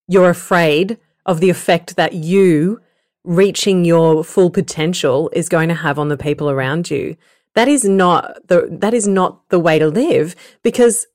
you're 0.08 0.30
afraid 0.30 0.98
of 1.24 1.40
the 1.40 1.50
effect 1.50 1.96
that 1.96 2.12
you 2.12 2.81
reaching 3.24 3.84
your 3.84 4.24
full 4.24 4.50
potential 4.50 5.30
is 5.32 5.48
going 5.48 5.68
to 5.68 5.74
have 5.74 5.98
on 5.98 6.08
the 6.08 6.16
people 6.16 6.50
around 6.50 6.90
you. 6.90 7.16
That 7.54 7.68
is 7.68 7.84
not 7.84 8.48
the 8.48 8.68
that 8.80 8.94
is 8.94 9.06
not 9.06 9.48
the 9.50 9.60
way 9.60 9.78
to 9.78 9.88
live 9.88 10.34
because 10.62 11.06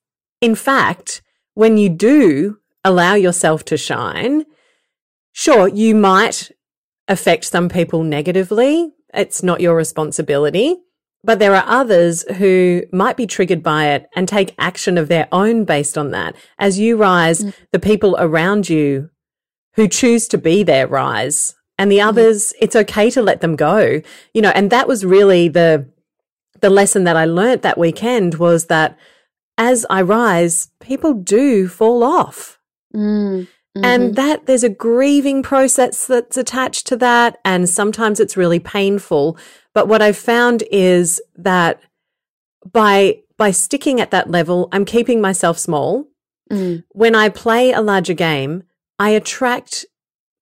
in 0.42 0.56
fact, 0.56 1.22
when 1.56 1.78
you 1.78 1.90
do 1.90 2.60
allow 2.84 3.16
yourself 3.16 3.66
to 3.66 3.78
shine, 3.78 4.46
sure, 5.32 5.68
you 5.68 5.96
might 5.96 6.52
affect 7.08 7.46
some 7.46 7.70
people 7.70 8.04
negatively. 8.04 8.94
It's 9.14 9.42
not 9.42 9.62
your 9.62 9.76
responsibility. 9.76 10.76
But 11.24 11.40
there 11.40 11.56
are 11.56 11.64
others 11.66 12.24
who 12.38 12.84
might 12.94 13.18
be 13.18 13.26
triggered 13.26 13.64
by 13.64 13.88
it 13.88 14.06
and 14.16 14.28
take 14.28 14.54
action 14.60 14.98
of 14.98 15.08
their 15.08 15.28
own 15.32 15.66
based 15.66 15.98
on 15.98 16.12
that. 16.12 16.36
As 16.60 16.78
you 16.78 16.96
rise, 16.96 17.44
mm. 17.44 17.54
the 17.72 17.80
people 17.80 18.16
around 18.20 18.70
you 18.70 19.10
who 19.74 19.88
choose 19.88 20.28
to 20.30 20.38
be 20.38 20.64
there 20.64 20.88
rise 20.88 21.57
and 21.78 21.92
the 21.92 22.00
mm. 22.00 22.08
others, 22.08 22.54
it's 22.60 22.76
okay 22.76 23.10
to 23.12 23.22
let 23.22 23.42
them 23.42 23.56
go, 23.56 24.02
you 24.34 24.42
know, 24.42 24.52
and 24.56 24.72
that 24.72 24.88
was 24.88 25.06
really 25.06 25.48
the, 25.48 25.88
the 26.62 26.70
lesson 26.70 27.04
that 27.04 27.16
I 27.16 27.26
learnt 27.26 27.62
that 27.62 27.78
weekend 27.78 28.36
was 28.36 28.66
that 28.66 28.98
as 29.58 29.86
I 29.90 30.02
rise, 30.02 30.70
people 30.80 31.14
do 31.14 31.68
fall 31.68 32.04
off. 32.04 32.60
Mm. 32.96 33.48
Mm-hmm. 33.78 33.86
And 33.86 34.16
that 34.16 34.46
there's 34.48 34.64
a 34.64 34.70
grieving 34.70 35.44
process 35.44 36.08
that's 36.08 36.38
attached 36.38 36.88
to 36.88 36.98
that. 36.98 37.38
And 37.46 37.70
sometimes 37.70 38.20
it's 38.20 38.38
really 38.38 38.60
painful. 38.60 39.38
But 39.74 39.88
what 39.88 40.02
I've 40.02 40.18
found 40.18 40.64
is 40.72 41.22
that 41.36 41.80
by, 42.72 43.20
by 43.38 43.52
sticking 43.52 44.02
at 44.02 44.12
that 44.12 44.32
level, 44.32 44.68
I'm 44.72 44.86
keeping 44.86 45.22
myself 45.22 45.60
small. 45.60 46.08
Mm. 46.52 46.84
When 46.92 47.14
I 47.14 47.30
play 47.30 47.72
a 47.72 47.82
larger 47.82 48.16
game, 48.16 48.64
I 48.98 49.12
attract 49.12 49.86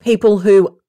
people 0.01 0.39
who 0.39 0.79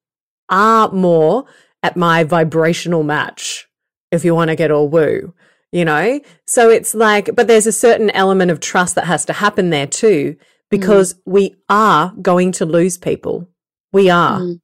are 0.49 0.91
more 0.91 1.45
at 1.83 1.97
my 1.97 2.23
vibrational 2.23 3.03
match, 3.03 3.67
if 4.11 4.25
you 4.25 4.33
want 4.35 4.49
to 4.49 4.55
get 4.55 4.71
all 4.71 4.89
woo, 4.89 5.33
you 5.71 5.85
know? 5.85 6.19
So 6.45 6.69
it's 6.69 6.93
like, 6.95 7.35
but 7.35 7.47
there's 7.47 7.67
a 7.67 7.71
certain 7.71 8.09
element 8.11 8.51
of 8.51 8.59
trust 8.59 8.95
that 8.95 9.05
has 9.05 9.25
to 9.25 9.33
happen 9.33 9.69
there 9.69 9.87
too 9.87 10.37
because 10.69 11.13
mm. 11.13 11.19
we 11.25 11.55
are 11.69 12.13
going 12.21 12.51
to 12.53 12.65
lose 12.65 12.97
people. 12.97 13.47
We 13.93 14.09
are. 14.09 14.39
Mm. 14.39 14.61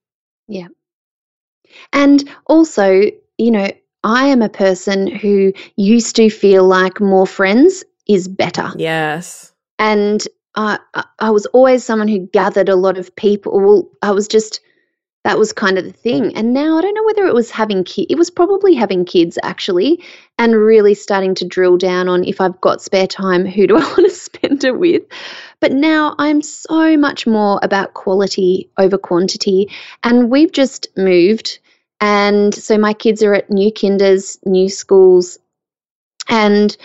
Yeah. 0.48 0.68
And 1.92 2.30
also, 2.48 3.04
you 3.38 3.52
know, 3.52 3.72
I 4.04 4.28
am 4.28 4.42
a 4.42 4.50
person 4.50 5.08
who 5.08 5.54
used 5.78 6.16
to 6.18 6.30
feel 6.30 6.66
like 6.66 7.00
more 7.00 7.26
friends 7.26 7.84
is 8.08 8.28
better. 8.28 8.72
Yes. 8.76 9.54
And 9.80 10.22
I, 10.56 10.80
I 11.20 11.32
was 11.32 11.46
always 11.48 11.84
someone 11.84 12.08
who 12.08 12.28
gathered 12.28 12.70
a 12.70 12.76
lot 12.76 12.98
of 12.98 13.16
people. 13.16 13.60
Well, 13.60 13.90
I 14.02 14.12
was 14.12 14.28
just 14.28 14.60
that 15.24 15.40
was 15.40 15.54
kind 15.54 15.78
of 15.78 15.86
the 15.86 15.94
thing. 15.94 16.36
And 16.36 16.54
now 16.54 16.78
I 16.78 16.82
don't 16.82 16.94
know 16.94 17.06
whether 17.06 17.26
it 17.26 17.34
was 17.34 17.50
having 17.50 17.84
kids. 17.84 18.08
It 18.10 18.18
was 18.18 18.30
probably 18.30 18.74
having 18.74 19.06
kids 19.06 19.40
actually, 19.42 20.04
and 20.38 20.56
really 20.56 20.94
starting 20.94 21.34
to 21.36 21.46
drill 21.46 21.78
down 21.78 22.10
on 22.10 22.26
if 22.26 22.42
I've 22.42 22.60
got 22.60 22.82
spare 22.82 23.08
time, 23.08 23.46
who 23.46 23.68
do 23.68 23.78
I 23.78 23.80
want 23.84 23.96
to 24.04 24.10
spend 24.10 24.64
it 24.64 24.78
with? 24.78 25.04
But 25.60 25.72
now 25.72 26.16
I'm 26.20 26.42
so 26.42 26.98
much 26.98 27.26
more 27.26 27.60
about 27.64 27.94
quality 27.94 28.70
over 28.78 28.98
quantity. 28.98 29.70
And 30.04 30.30
we've 30.30 30.52
just 30.52 30.88
moved. 30.98 31.60
And 32.02 32.54
so 32.54 32.78
my 32.78 32.94
kids 32.94 33.24
are 33.24 33.34
at 33.34 33.50
new 33.50 33.72
kinders, 33.72 34.38
new 34.46 34.68
schools. 34.68 35.40
And 36.28 36.76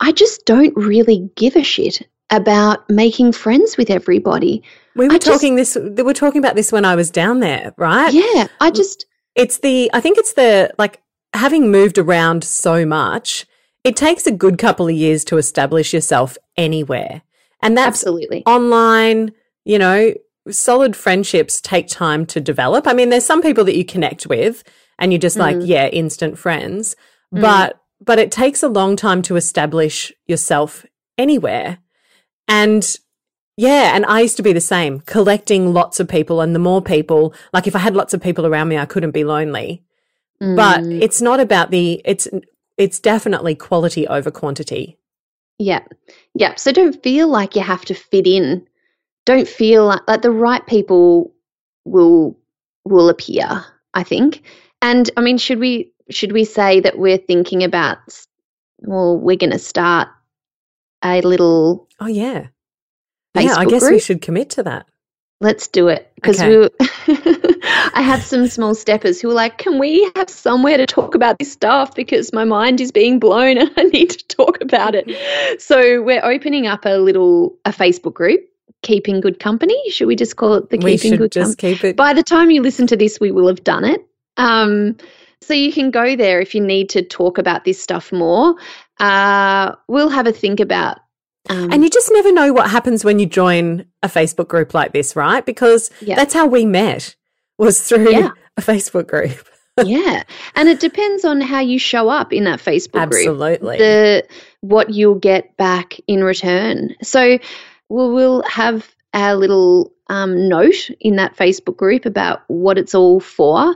I 0.00 0.12
just 0.12 0.46
don't 0.46 0.74
really 0.76 1.30
give 1.36 1.56
a 1.56 1.62
shit 1.62 2.06
about 2.30 2.88
making 2.88 3.32
friends 3.32 3.76
with 3.76 3.90
everybody. 3.90 4.62
We 4.94 5.08
were 5.08 5.14
I 5.14 5.18
talking 5.18 5.56
just, 5.56 5.74
this 5.74 5.96
we 5.96 6.02
were 6.02 6.14
talking 6.14 6.38
about 6.38 6.56
this 6.56 6.72
when 6.72 6.84
I 6.84 6.94
was 6.94 7.10
down 7.10 7.40
there, 7.40 7.74
right? 7.76 8.12
Yeah, 8.12 8.48
I 8.60 8.70
just 8.70 9.06
it's 9.34 9.58
the 9.58 9.90
I 9.92 10.00
think 10.00 10.18
it's 10.18 10.34
the 10.34 10.72
like 10.78 11.00
having 11.32 11.70
moved 11.70 11.98
around 11.98 12.44
so 12.44 12.84
much, 12.84 13.46
it 13.84 13.96
takes 13.96 14.26
a 14.26 14.32
good 14.32 14.58
couple 14.58 14.88
of 14.88 14.94
years 14.94 15.24
to 15.24 15.36
establish 15.36 15.92
yourself 15.92 16.36
anywhere. 16.56 17.22
And 17.62 17.76
that's 17.76 17.88
absolutely 17.88 18.42
online, 18.46 19.32
you 19.64 19.78
know, 19.78 20.14
solid 20.50 20.96
friendships 20.96 21.60
take 21.60 21.88
time 21.88 22.26
to 22.26 22.40
develop. 22.40 22.86
I 22.86 22.94
mean, 22.94 23.10
there's 23.10 23.26
some 23.26 23.42
people 23.42 23.64
that 23.64 23.76
you 23.76 23.84
connect 23.84 24.26
with 24.26 24.64
and 24.98 25.12
you're 25.12 25.18
just 25.18 25.36
mm. 25.36 25.40
like, 25.40 25.56
yeah, 25.60 25.88
instant 25.88 26.38
friends. 26.38 26.96
Mm. 27.34 27.42
But 27.42 27.80
but 28.02 28.18
it 28.18 28.32
takes 28.32 28.62
a 28.62 28.68
long 28.68 28.96
time 28.96 29.22
to 29.22 29.36
establish 29.36 30.12
yourself 30.26 30.86
anywhere. 31.18 31.78
And 32.50 32.96
yeah, 33.56 33.94
and 33.94 34.04
I 34.06 34.20
used 34.20 34.36
to 34.38 34.42
be 34.42 34.52
the 34.52 34.60
same, 34.60 35.00
collecting 35.00 35.72
lots 35.72 36.00
of 36.00 36.08
people 36.08 36.40
and 36.40 36.54
the 36.54 36.58
more 36.58 36.82
people, 36.82 37.34
like 37.52 37.66
if 37.66 37.76
I 37.76 37.78
had 37.78 37.94
lots 37.94 38.12
of 38.12 38.20
people 38.20 38.46
around 38.46 38.68
me, 38.68 38.76
I 38.76 38.86
couldn't 38.86 39.12
be 39.12 39.24
lonely. 39.24 39.82
Mm. 40.42 40.56
But 40.56 40.84
it's 40.84 41.22
not 41.22 41.40
about 41.40 41.70
the 41.70 42.00
it's 42.04 42.26
it's 42.76 42.98
definitely 42.98 43.54
quality 43.54 44.06
over 44.08 44.30
quantity. 44.30 44.98
Yeah. 45.58 45.84
Yeah. 46.34 46.54
So 46.56 46.72
don't 46.72 47.02
feel 47.02 47.28
like 47.28 47.54
you 47.54 47.62
have 47.62 47.84
to 47.84 47.94
fit 47.94 48.26
in. 48.26 48.66
Don't 49.26 49.46
feel 49.46 49.84
like, 49.84 50.00
like 50.08 50.22
the 50.22 50.30
right 50.30 50.66
people 50.66 51.32
will 51.84 52.38
will 52.84 53.10
appear, 53.10 53.64
I 53.94 54.02
think. 54.02 54.42
And 54.80 55.10
I 55.16 55.20
mean, 55.20 55.36
should 55.36 55.60
we 55.60 55.92
should 56.08 56.32
we 56.32 56.44
say 56.44 56.80
that 56.80 56.98
we're 56.98 57.18
thinking 57.18 57.62
about 57.62 57.98
well, 58.78 59.18
we're 59.18 59.36
going 59.36 59.50
to 59.50 59.58
start 59.58 60.08
a 61.02 61.20
little 61.22 61.88
Oh 62.00 62.06
yeah. 62.06 62.48
Facebook 63.36 63.44
yeah, 63.44 63.56
I 63.56 63.64
guess 63.66 63.82
group? 63.82 63.92
we 63.92 64.00
should 64.00 64.22
commit 64.22 64.50
to 64.50 64.62
that. 64.64 64.86
Let's 65.42 65.68
do 65.68 65.88
it 65.88 66.12
because 66.16 66.42
okay. 66.42 66.58
we 66.58 66.68
I 67.94 68.02
have 68.02 68.22
some 68.22 68.46
small 68.46 68.74
steppers 68.74 69.20
who 69.20 69.30
are 69.30 69.34
like, 69.34 69.56
"Can 69.56 69.78
we 69.78 70.10
have 70.16 70.28
somewhere 70.28 70.76
to 70.76 70.86
talk 70.86 71.14
about 71.14 71.38
this 71.38 71.50
stuff 71.50 71.94
because 71.94 72.32
my 72.32 72.44
mind 72.44 72.80
is 72.80 72.92
being 72.92 73.18
blown 73.18 73.56
and 73.58 73.70
I 73.76 73.84
need 73.84 74.10
to 74.10 74.26
talk 74.26 74.60
about 74.60 74.94
it." 74.94 75.62
So 75.62 76.02
we're 76.02 76.24
opening 76.24 76.66
up 76.66 76.84
a 76.84 76.98
little 76.98 77.56
a 77.64 77.70
Facebook 77.70 78.14
group, 78.14 78.40
keeping 78.82 79.20
good 79.20 79.38
company. 79.40 79.78
Should 79.90 80.08
we 80.08 80.16
just 80.16 80.36
call 80.36 80.54
it 80.54 80.68
the 80.68 80.76
we 80.78 80.98
keeping 80.98 81.16
good 81.16 81.32
just 81.32 81.56
company? 81.56 81.74
keep 81.74 81.84
it. 81.84 81.96
By 81.96 82.12
the 82.12 82.22
time 82.22 82.50
you 82.50 82.60
listen 82.60 82.86
to 82.88 82.96
this, 82.96 83.18
we 83.18 83.30
will 83.30 83.46
have 83.46 83.64
done 83.64 83.84
it. 83.84 84.04
Um, 84.36 84.96
so 85.42 85.54
you 85.54 85.72
can 85.72 85.90
go 85.90 86.16
there 86.16 86.40
if 86.40 86.54
you 86.54 86.60
need 86.60 86.90
to 86.90 87.02
talk 87.02 87.38
about 87.38 87.64
this 87.64 87.82
stuff 87.82 88.12
more. 88.12 88.56
Uh, 89.00 89.74
we'll 89.88 90.10
have 90.10 90.26
a 90.26 90.32
think 90.32 90.60
about 90.60 90.98
um, 91.48 91.72
and 91.72 91.82
you 91.82 91.90
just 91.90 92.10
never 92.12 92.32
know 92.32 92.52
what 92.52 92.70
happens 92.70 93.04
when 93.04 93.18
you 93.18 93.26
join 93.26 93.86
a 94.02 94.08
Facebook 94.08 94.48
group 94.48 94.74
like 94.74 94.92
this, 94.92 95.16
right? 95.16 95.44
Because 95.44 95.90
yeah. 96.00 96.16
that's 96.16 96.34
how 96.34 96.46
we 96.46 96.66
met 96.66 97.16
was 97.56 97.80
through 97.80 98.10
yeah. 98.10 98.30
a 98.56 98.60
Facebook 98.60 99.06
group. 99.06 99.48
yeah. 99.84 100.22
And 100.54 100.68
it 100.68 100.80
depends 100.80 101.24
on 101.24 101.40
how 101.40 101.60
you 101.60 101.78
show 101.78 102.08
up 102.08 102.32
in 102.32 102.44
that 102.44 102.60
Facebook 102.60 103.00
Absolutely. 103.00 103.58
group. 103.58 103.72
Absolutely, 103.72 103.78
the 103.78 104.26
what 104.60 104.90
you'll 104.90 105.14
get 105.14 105.56
back 105.56 105.98
in 106.06 106.22
return. 106.22 106.94
So 107.02 107.38
we'll, 107.88 108.12
we'll 108.12 108.42
have 108.42 108.88
our 109.14 109.34
little 109.34 109.92
um, 110.08 110.48
note 110.48 110.90
in 111.00 111.16
that 111.16 111.36
Facebook 111.36 111.76
group 111.76 112.04
about 112.04 112.42
what 112.48 112.76
it's 112.76 112.94
all 112.94 113.18
for 113.18 113.74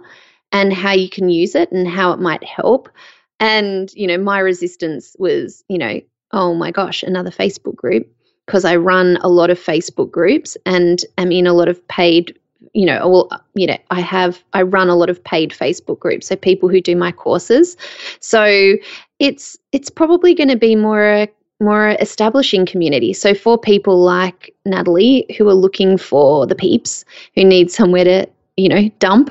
and 0.53 0.73
how 0.73 0.93
you 0.93 1.09
can 1.09 1.31
use 1.31 1.55
it 1.55 1.73
and 1.73 1.89
how 1.89 2.13
it 2.13 2.21
might 2.21 2.45
help. 2.45 2.91
And, 3.41 3.93
you 3.95 4.07
know, 4.07 4.19
my 4.19 4.39
resistance 4.39 5.17
was, 5.19 5.65
you 5.69 5.79
know, 5.79 6.01
oh 6.33 6.55
my 6.55 6.71
gosh, 6.71 7.03
another 7.03 7.31
Facebook 7.31 7.77
group 7.77 8.09
because 8.47 8.65
I 8.65 8.77
run 8.77 9.19
a 9.23 9.29
lot 9.29 9.51
of 9.51 9.59
Facebook 9.59 10.11
groups 10.11 10.57
and 10.67 11.05
am 11.19 11.33
in 11.33 11.47
a 11.47 11.53
lot 11.55 11.69
of 11.69 11.87
paid 11.89 12.39
you 12.73 12.87
know 12.87 13.09
well 13.09 13.31
you 13.55 13.67
know 13.67 13.77
i 13.91 14.01
have 14.01 14.43
i 14.53 14.63
run 14.63 14.89
a 14.89 14.97
lot 14.97 15.11
of 15.11 15.23
paid 15.23 15.51
facebook 15.51 15.99
groups 15.99 16.27
so 16.29 16.37
people 16.37 16.69
who 16.69 16.81
do 16.81 16.97
my 16.97 17.13
courses. 17.13 17.77
So 18.21 18.77
it's 19.19 19.57
it's 19.73 19.91
probably 19.91 20.35
going 20.35 20.49
to 20.49 20.57
be 20.57 20.77
more 20.77 21.29
more 21.61 21.97
establishing 22.01 22.67
community. 22.67 23.13
So 23.13 23.35
for 23.35 23.59
people 23.59 24.03
like 24.03 24.55
natalie 24.65 25.27
who 25.37 25.49
are 25.49 25.55
looking 25.55 25.97
for 25.97 26.47
the 26.47 26.55
peeps 26.55 27.05
who 27.35 27.45
need 27.45 27.71
somewhere 27.71 28.05
to 28.05 28.27
you 28.57 28.69
know 28.69 28.89
dump 28.99 29.31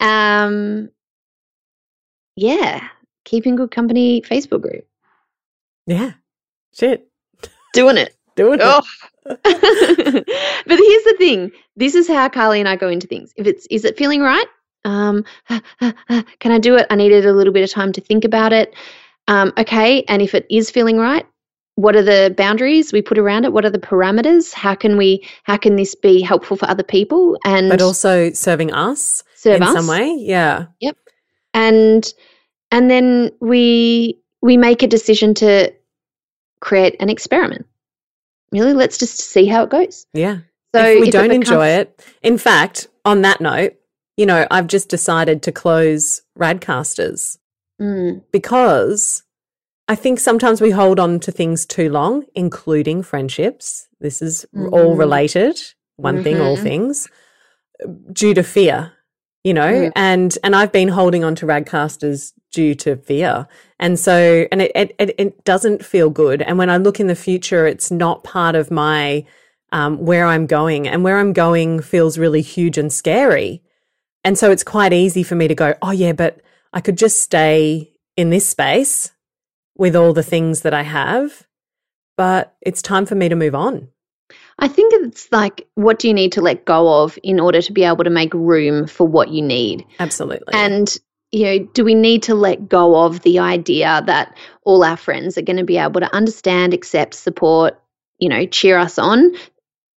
um 0.00 0.90
yeah 2.36 2.88
keeping 3.26 3.56
good 3.56 3.70
company 3.70 4.22
facebook 4.22 4.62
group 4.62 4.86
yeah 5.86 6.12
Shit. 6.76 7.08
Doing 7.72 7.96
it. 7.96 8.14
Doing 8.36 8.58
oh. 8.62 8.82
it. 9.24 9.34
but 10.66 10.78
here's 10.78 11.04
the 11.04 11.16
thing. 11.18 11.50
This 11.74 11.94
is 11.94 12.06
how 12.06 12.28
Carly 12.28 12.60
and 12.60 12.68
I 12.68 12.76
go 12.76 12.88
into 12.88 13.06
things. 13.06 13.32
If 13.36 13.46
it's 13.46 13.66
is 13.70 13.84
it 13.84 13.96
feeling 13.96 14.20
right? 14.20 14.46
Um, 14.84 15.24
can 15.48 16.52
I 16.52 16.58
do 16.58 16.76
it? 16.76 16.86
I 16.90 16.96
needed 16.96 17.24
a 17.24 17.32
little 17.32 17.52
bit 17.52 17.64
of 17.64 17.70
time 17.70 17.92
to 17.92 18.00
think 18.00 18.24
about 18.24 18.52
it. 18.52 18.74
Um, 19.26 19.52
okay, 19.58 20.04
and 20.04 20.22
if 20.22 20.34
it 20.34 20.46
is 20.50 20.70
feeling 20.70 20.98
right, 20.98 21.26
what 21.74 21.96
are 21.96 22.02
the 22.02 22.32
boundaries 22.36 22.92
we 22.92 23.02
put 23.02 23.18
around 23.18 23.44
it? 23.44 23.52
What 23.52 23.64
are 23.64 23.70
the 23.70 23.78
parameters? 23.78 24.52
How 24.52 24.74
can 24.74 24.96
we? 24.96 25.26
How 25.44 25.56
can 25.56 25.76
this 25.76 25.94
be 25.94 26.20
helpful 26.20 26.56
for 26.58 26.68
other 26.68 26.84
people? 26.84 27.38
And 27.44 27.70
but 27.70 27.82
also 27.82 28.30
serving 28.32 28.72
us 28.72 29.24
serve 29.34 29.56
in 29.56 29.62
us. 29.62 29.72
some 29.72 29.86
way. 29.86 30.14
Yeah. 30.18 30.66
Yep. 30.80 30.96
And 31.54 32.12
and 32.70 32.90
then 32.90 33.30
we 33.40 34.18
we 34.42 34.56
make 34.56 34.82
a 34.82 34.86
decision 34.86 35.34
to 35.34 35.72
create 36.60 36.96
an 37.00 37.08
experiment. 37.10 37.66
Really, 38.52 38.74
let's 38.74 38.98
just 38.98 39.18
see 39.18 39.46
how 39.46 39.64
it 39.64 39.70
goes. 39.70 40.06
Yeah. 40.14 40.38
So 40.74 40.84
if 40.84 41.00
we 41.00 41.06
if 41.08 41.12
don't 41.12 41.26
it 41.26 41.28
becomes- 41.30 41.48
enjoy 41.48 41.66
it, 41.68 42.00
in 42.22 42.38
fact, 42.38 42.88
on 43.04 43.22
that 43.22 43.40
note, 43.40 43.74
you 44.16 44.26
know, 44.26 44.46
I've 44.50 44.66
just 44.66 44.88
decided 44.88 45.42
to 45.44 45.52
close 45.52 46.22
Radcasters 46.38 47.38
Mm. 47.80 48.22
because 48.32 49.22
I 49.88 49.94
think 49.94 50.18
sometimes 50.18 50.60
we 50.60 50.70
hold 50.70 50.98
on 50.98 51.20
to 51.20 51.30
things 51.32 51.66
too 51.66 51.90
long, 51.90 52.24
including 52.34 53.02
friendships. 53.02 53.86
This 54.00 54.20
is 54.22 54.44
all 54.54 54.94
Mhm. 54.94 54.98
related. 54.98 55.60
One 55.96 56.22
thing, 56.22 56.40
all 56.40 56.56
Mhm. 56.56 56.62
things, 56.62 57.08
due 58.12 58.34
to 58.34 58.42
fear, 58.42 58.92
you 59.44 59.54
know, 59.54 59.72
Mm. 59.72 59.92
and 59.96 60.38
and 60.42 60.56
I've 60.56 60.72
been 60.72 60.88
holding 60.88 61.24
on 61.24 61.34
to 61.36 61.46
Radcasters 61.46 62.32
due 62.56 62.74
to 62.74 62.96
fear, 62.96 63.46
and 63.78 64.00
so 64.00 64.46
and 64.50 64.62
it, 64.62 64.72
it 64.74 65.14
it 65.18 65.44
doesn't 65.44 65.84
feel 65.84 66.08
good. 66.08 66.40
And 66.40 66.56
when 66.56 66.70
I 66.70 66.78
look 66.78 66.98
in 66.98 67.06
the 67.06 67.14
future, 67.14 67.66
it's 67.66 67.90
not 67.90 68.24
part 68.24 68.56
of 68.56 68.70
my 68.70 69.26
um, 69.72 69.98
where 69.98 70.26
I'm 70.26 70.46
going, 70.46 70.88
and 70.88 71.04
where 71.04 71.18
I'm 71.18 71.34
going 71.34 71.82
feels 71.82 72.18
really 72.18 72.42
huge 72.42 72.78
and 72.78 72.90
scary. 72.90 73.62
And 74.24 74.38
so 74.38 74.50
it's 74.50 74.64
quite 74.64 74.92
easy 74.92 75.22
for 75.22 75.36
me 75.36 75.46
to 75.48 75.54
go, 75.54 75.74
oh 75.82 75.92
yeah, 75.92 76.12
but 76.12 76.40
I 76.72 76.80
could 76.80 76.98
just 76.98 77.20
stay 77.20 77.92
in 78.16 78.30
this 78.30 78.48
space 78.48 79.12
with 79.76 79.94
all 79.94 80.14
the 80.14 80.22
things 80.22 80.62
that 80.62 80.74
I 80.74 80.82
have, 80.82 81.46
but 82.16 82.56
it's 82.62 82.80
time 82.82 83.06
for 83.06 83.14
me 83.14 83.28
to 83.28 83.36
move 83.36 83.54
on. 83.54 83.88
I 84.58 84.68
think 84.68 84.92
it's 84.94 85.28
like, 85.30 85.68
what 85.74 85.98
do 85.98 86.08
you 86.08 86.14
need 86.14 86.32
to 86.32 86.40
let 86.40 86.64
go 86.64 87.04
of 87.04 87.18
in 87.22 87.38
order 87.38 87.60
to 87.60 87.72
be 87.72 87.84
able 87.84 88.04
to 88.04 88.10
make 88.10 88.32
room 88.34 88.86
for 88.86 89.06
what 89.06 89.28
you 89.28 89.42
need? 89.42 89.84
Absolutely. 90.00 90.54
And, 90.54 90.96
you 91.32 91.44
know, 91.44 91.58
do 91.74 91.84
we 91.84 91.94
need 91.94 92.22
to 92.24 92.34
let 92.34 92.68
go 92.68 93.04
of 93.04 93.20
the 93.20 93.38
idea 93.38 94.02
that 94.06 94.36
all 94.62 94.84
our 94.84 94.96
friends 94.96 95.36
are 95.36 95.42
going 95.42 95.56
to 95.56 95.64
be 95.64 95.78
able 95.78 96.00
to 96.00 96.14
understand, 96.14 96.72
accept, 96.72 97.14
support, 97.14 97.80
you 98.18 98.28
know, 98.28 98.46
cheer 98.46 98.78
us 98.78 98.98
on 98.98 99.32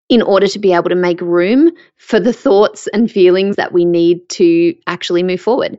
in 0.10 0.22
order 0.22 0.48
to 0.48 0.60
be 0.60 0.74
able 0.74 0.90
to 0.90 0.96
make 0.96 1.20
room 1.20 1.70
for 1.98 2.20
the 2.20 2.34
thoughts 2.34 2.88
and 2.88 3.12
feelings 3.12 3.58
that 3.58 3.74
we 3.74 3.84
need 3.84 4.28
to 4.30 4.74
actually 4.88 5.24
move 5.24 5.42
forward? 5.42 5.78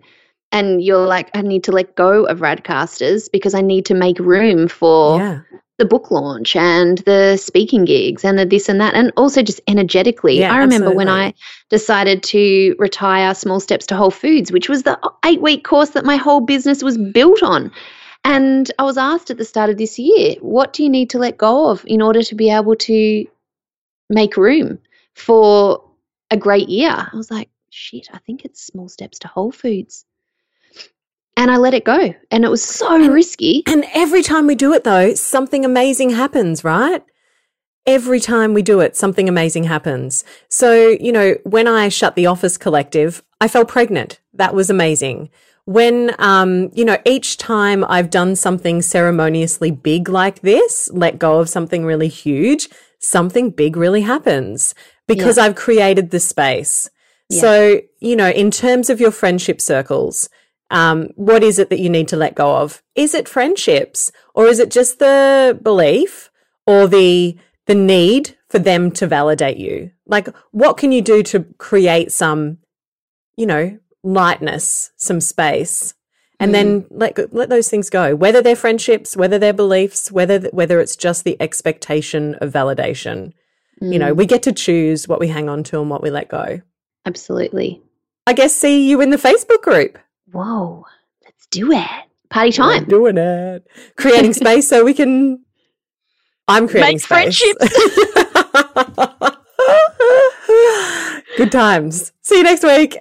And 0.53 0.83
you're 0.83 1.07
like, 1.07 1.31
I 1.35 1.43
need 1.43 1.65
to 1.65 1.73
let 1.73 1.97
go 1.97 2.25
of 2.25 2.39
Radcasters 2.41 3.31
because 3.31 3.55
I 3.55 3.61
need 3.61 3.87
to 3.87 3.95
make 3.95 4.19
room 4.19 4.69
for 4.69 5.19
yeah. 5.19 5.41
The 5.79 5.85
book 5.85 6.11
launch 6.11 6.57
and 6.57 6.99
the 6.99 7.37
speaking 7.37 7.85
gigs 7.85 8.25
and 8.25 8.38
the 8.38 8.45
this 8.45 8.69
and 8.69 8.81
that 8.81 8.95
and 8.95 9.12
also 9.17 9.43
just 9.43 9.61
energetically. 9.69 10.41
Yeah, 10.41 10.53
i 10.53 10.59
remember 10.59 10.91
when 10.91 11.09
i 11.09 11.33
decided 11.71 12.23
to 12.25 12.75
retire 12.79 13.35
small 13.35 13.61
steps 13.61 13.87
to 13.87 13.97
whole 13.97 14.11
foods 14.11 14.53
which 14.53 14.69
was 14.69 14.83
the 14.83 14.99
eight 15.25 15.41
week 15.41 15.64
course 15.64 15.91
that 15.91 16.05
my 16.05 16.17
whole 16.17 16.41
business 16.41 16.83
was 16.83 16.99
built 16.99 17.43
on. 17.43 17.71
And 18.25 18.71
i 18.79 18.83
was 18.83 18.99
asked 18.99 19.31
at 19.31 19.38
the 19.38 19.45
start 19.45 19.71
of 19.71 19.79
this 19.79 19.99
year 19.99 20.35
what 20.41 20.73
do 20.73 20.83
you 20.83 20.91
need 20.91 21.11
to 21.11 21.19
let 21.19 21.38
go 21.38 21.71
of 21.71 21.85
in 21.87 22.03
order 22.03 22.23
to 22.23 22.35
be 22.35 22.51
able 22.51 22.75
to 22.77 23.27
make 24.11 24.37
room 24.37 24.79
for 25.14 25.85
a 26.31 26.37
great 26.37 26.69
year? 26.69 26.91
I 26.91 27.17
was 27.17 27.31
like 27.31 27.51
shit 27.71 28.09
i 28.12 28.19
think 28.19 28.45
it's 28.45 28.64
small 28.64 28.88
steps 28.88 29.19
to 29.21 29.29
whole 29.29 29.53
foods 29.53 30.05
and 31.38 31.51
i 31.51 31.57
let 31.57 31.72
it 31.72 31.85
go 31.85 32.12
and 32.31 32.44
it 32.44 32.51
was 32.51 32.62
so 32.62 32.96
And- 32.96 33.14
risky 33.14 33.62
And 33.66 33.87
every 33.94 34.22
time 34.22 34.46
we 34.46 34.55
do 34.55 34.74
it, 34.74 34.85
though, 34.85 35.14
something 35.14 35.64
amazing 35.64 36.11
happens, 36.11 36.64
right? 36.64 37.03
Every 37.87 38.20
time 38.20 38.53
we 38.53 38.61
do 38.62 38.81
it, 38.81 38.96
something 38.96 39.29
amazing 39.29 39.64
happens. 39.64 40.22
So, 40.51 40.88
you 40.88 41.11
know, 41.11 41.37
when 41.44 41.66
I 41.66 41.88
shut 41.88 42.16
the 42.16 42.27
office 42.27 42.59
collective, 42.59 43.22
I 43.40 43.48
fell 43.48 43.64
pregnant. 43.64 44.20
That 44.35 44.55
was 44.55 44.68
amazing. 44.68 45.31
When, 45.64 46.14
um, 46.18 46.70
you 46.74 46.85
know, 46.85 46.98
each 47.07 47.38
time 47.38 47.85
I've 47.88 48.11
done 48.11 48.37
something 48.37 48.83
ceremoniously 48.83 49.70
big 49.70 50.09
like 50.09 50.40
this, 50.40 50.90
let 50.92 51.18
go 51.18 51.38
of 51.40 51.48
something 51.48 51.85
really 51.85 52.09
huge, 52.09 52.68
something 52.98 53.51
big 53.51 53.77
really 53.77 54.03
happens 54.03 54.74
because 55.07 55.38
I've 55.38 55.55
created 55.55 56.11
the 56.11 56.20
space. 56.20 56.90
Yeah. 57.31 57.40
So, 57.40 57.81
you 58.01 58.16
know, 58.16 58.29
in 58.29 58.51
terms 58.51 58.90
of 58.90 59.01
your 59.01 59.11
friendship 59.12 59.61
circles, 59.61 60.29
um, 60.71 61.11
what 61.17 61.43
is 61.43 61.59
it 61.59 61.71
that 61.71 61.81
you 61.81 61.89
need 61.89 62.09
to 62.09 62.17
let 62.17 62.35
go 62.35 62.57
of? 62.57 62.83
Is 62.95 63.15
it 63.15 63.29
friendships 63.29 64.13
or 64.35 64.47
is 64.47 64.59
it 64.59 64.71
just 64.71 64.99
the 64.99 65.59
belief 65.63 66.31
or 66.67 66.87
the 66.87 67.37
the 67.67 67.75
need 67.75 68.37
for 68.49 68.59
them 68.59 68.91
to 68.93 69.07
validate 69.07 69.59
you? 69.59 69.91
Like 70.07 70.29
what 70.51 70.77
can 70.77 70.93
you 70.93 71.03
do 71.03 71.23
to 71.25 71.45
create 71.59 72.13
some, 72.13 72.59
you 73.37 73.47
know, 73.47 73.79
lightness, 74.03 74.91
some 74.97 75.21
space? 75.21 75.95
And 76.41 76.55
then 76.55 76.87
let 76.91 77.35
let 77.35 77.49
those 77.49 77.69
things 77.69 77.91
go. 77.91 78.15
Whether 78.15 78.41
they're 78.41 78.55
friendships, 78.55 79.17
whether 79.17 79.41
they're 79.41 79.53
beliefs, 79.53 80.13
whether 80.13 80.39
whether 80.51 80.79
it's 80.79 80.95
just 80.95 81.25
the 81.25 81.37
expectation 81.41 82.37
of 82.37 82.53
validation. 82.53 83.33
You 83.81 83.99
know, 83.99 84.13
we 84.13 84.27
get 84.27 84.43
to 84.45 84.53
choose 84.53 85.07
what 85.07 85.21
we 85.21 85.29
hang 85.29 85.49
on 85.49 85.63
to 85.65 85.81
and 85.81 85.89
what 85.89 86.03
we 86.03 86.11
let 86.11 86.29
go. 86.29 86.61
absolutely 87.07 87.81
I 88.27 88.35
guess 88.35 88.55
see 88.55 88.89
you 88.89 89.01
in 89.01 89.11
the 89.11 89.17
Facebook 89.17 89.63
group. 89.63 89.99
Whoa, 90.33 90.85
let's 91.25 91.47
do 91.47 91.73
it. 91.73 91.87
Party 92.31 92.53
time. 92.53 92.85
We're 92.85 93.12
doing 93.12 93.19
it. 93.19 93.67
Creating 93.97 94.33
space 94.35 94.69
so 94.69 94.85
we 94.85 94.95
can. 94.95 95.45
I'm 96.49 96.69
creating 96.69 96.99
space. 96.99 97.43
Make 97.43 97.62
space. 97.71 99.35
Good 101.37 101.53
times. 101.53 102.12
See 102.23 102.38
you 102.38 102.43
next 102.43 102.64
week. 102.64 102.99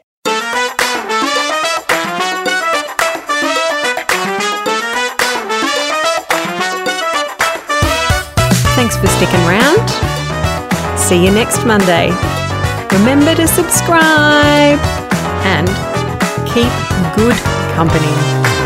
Thanks 8.76 8.96
for 8.98 9.08
sticking 9.08 9.40
around. 9.48 9.90
See 10.98 11.26
you 11.26 11.32
next 11.32 11.66
Monday. 11.66 12.12
Remember 12.92 13.34
to 13.36 13.48
subscribe 13.48 14.80
and 15.44 15.68
keep 16.48 16.72
good 17.18 17.36
company. 17.74 18.57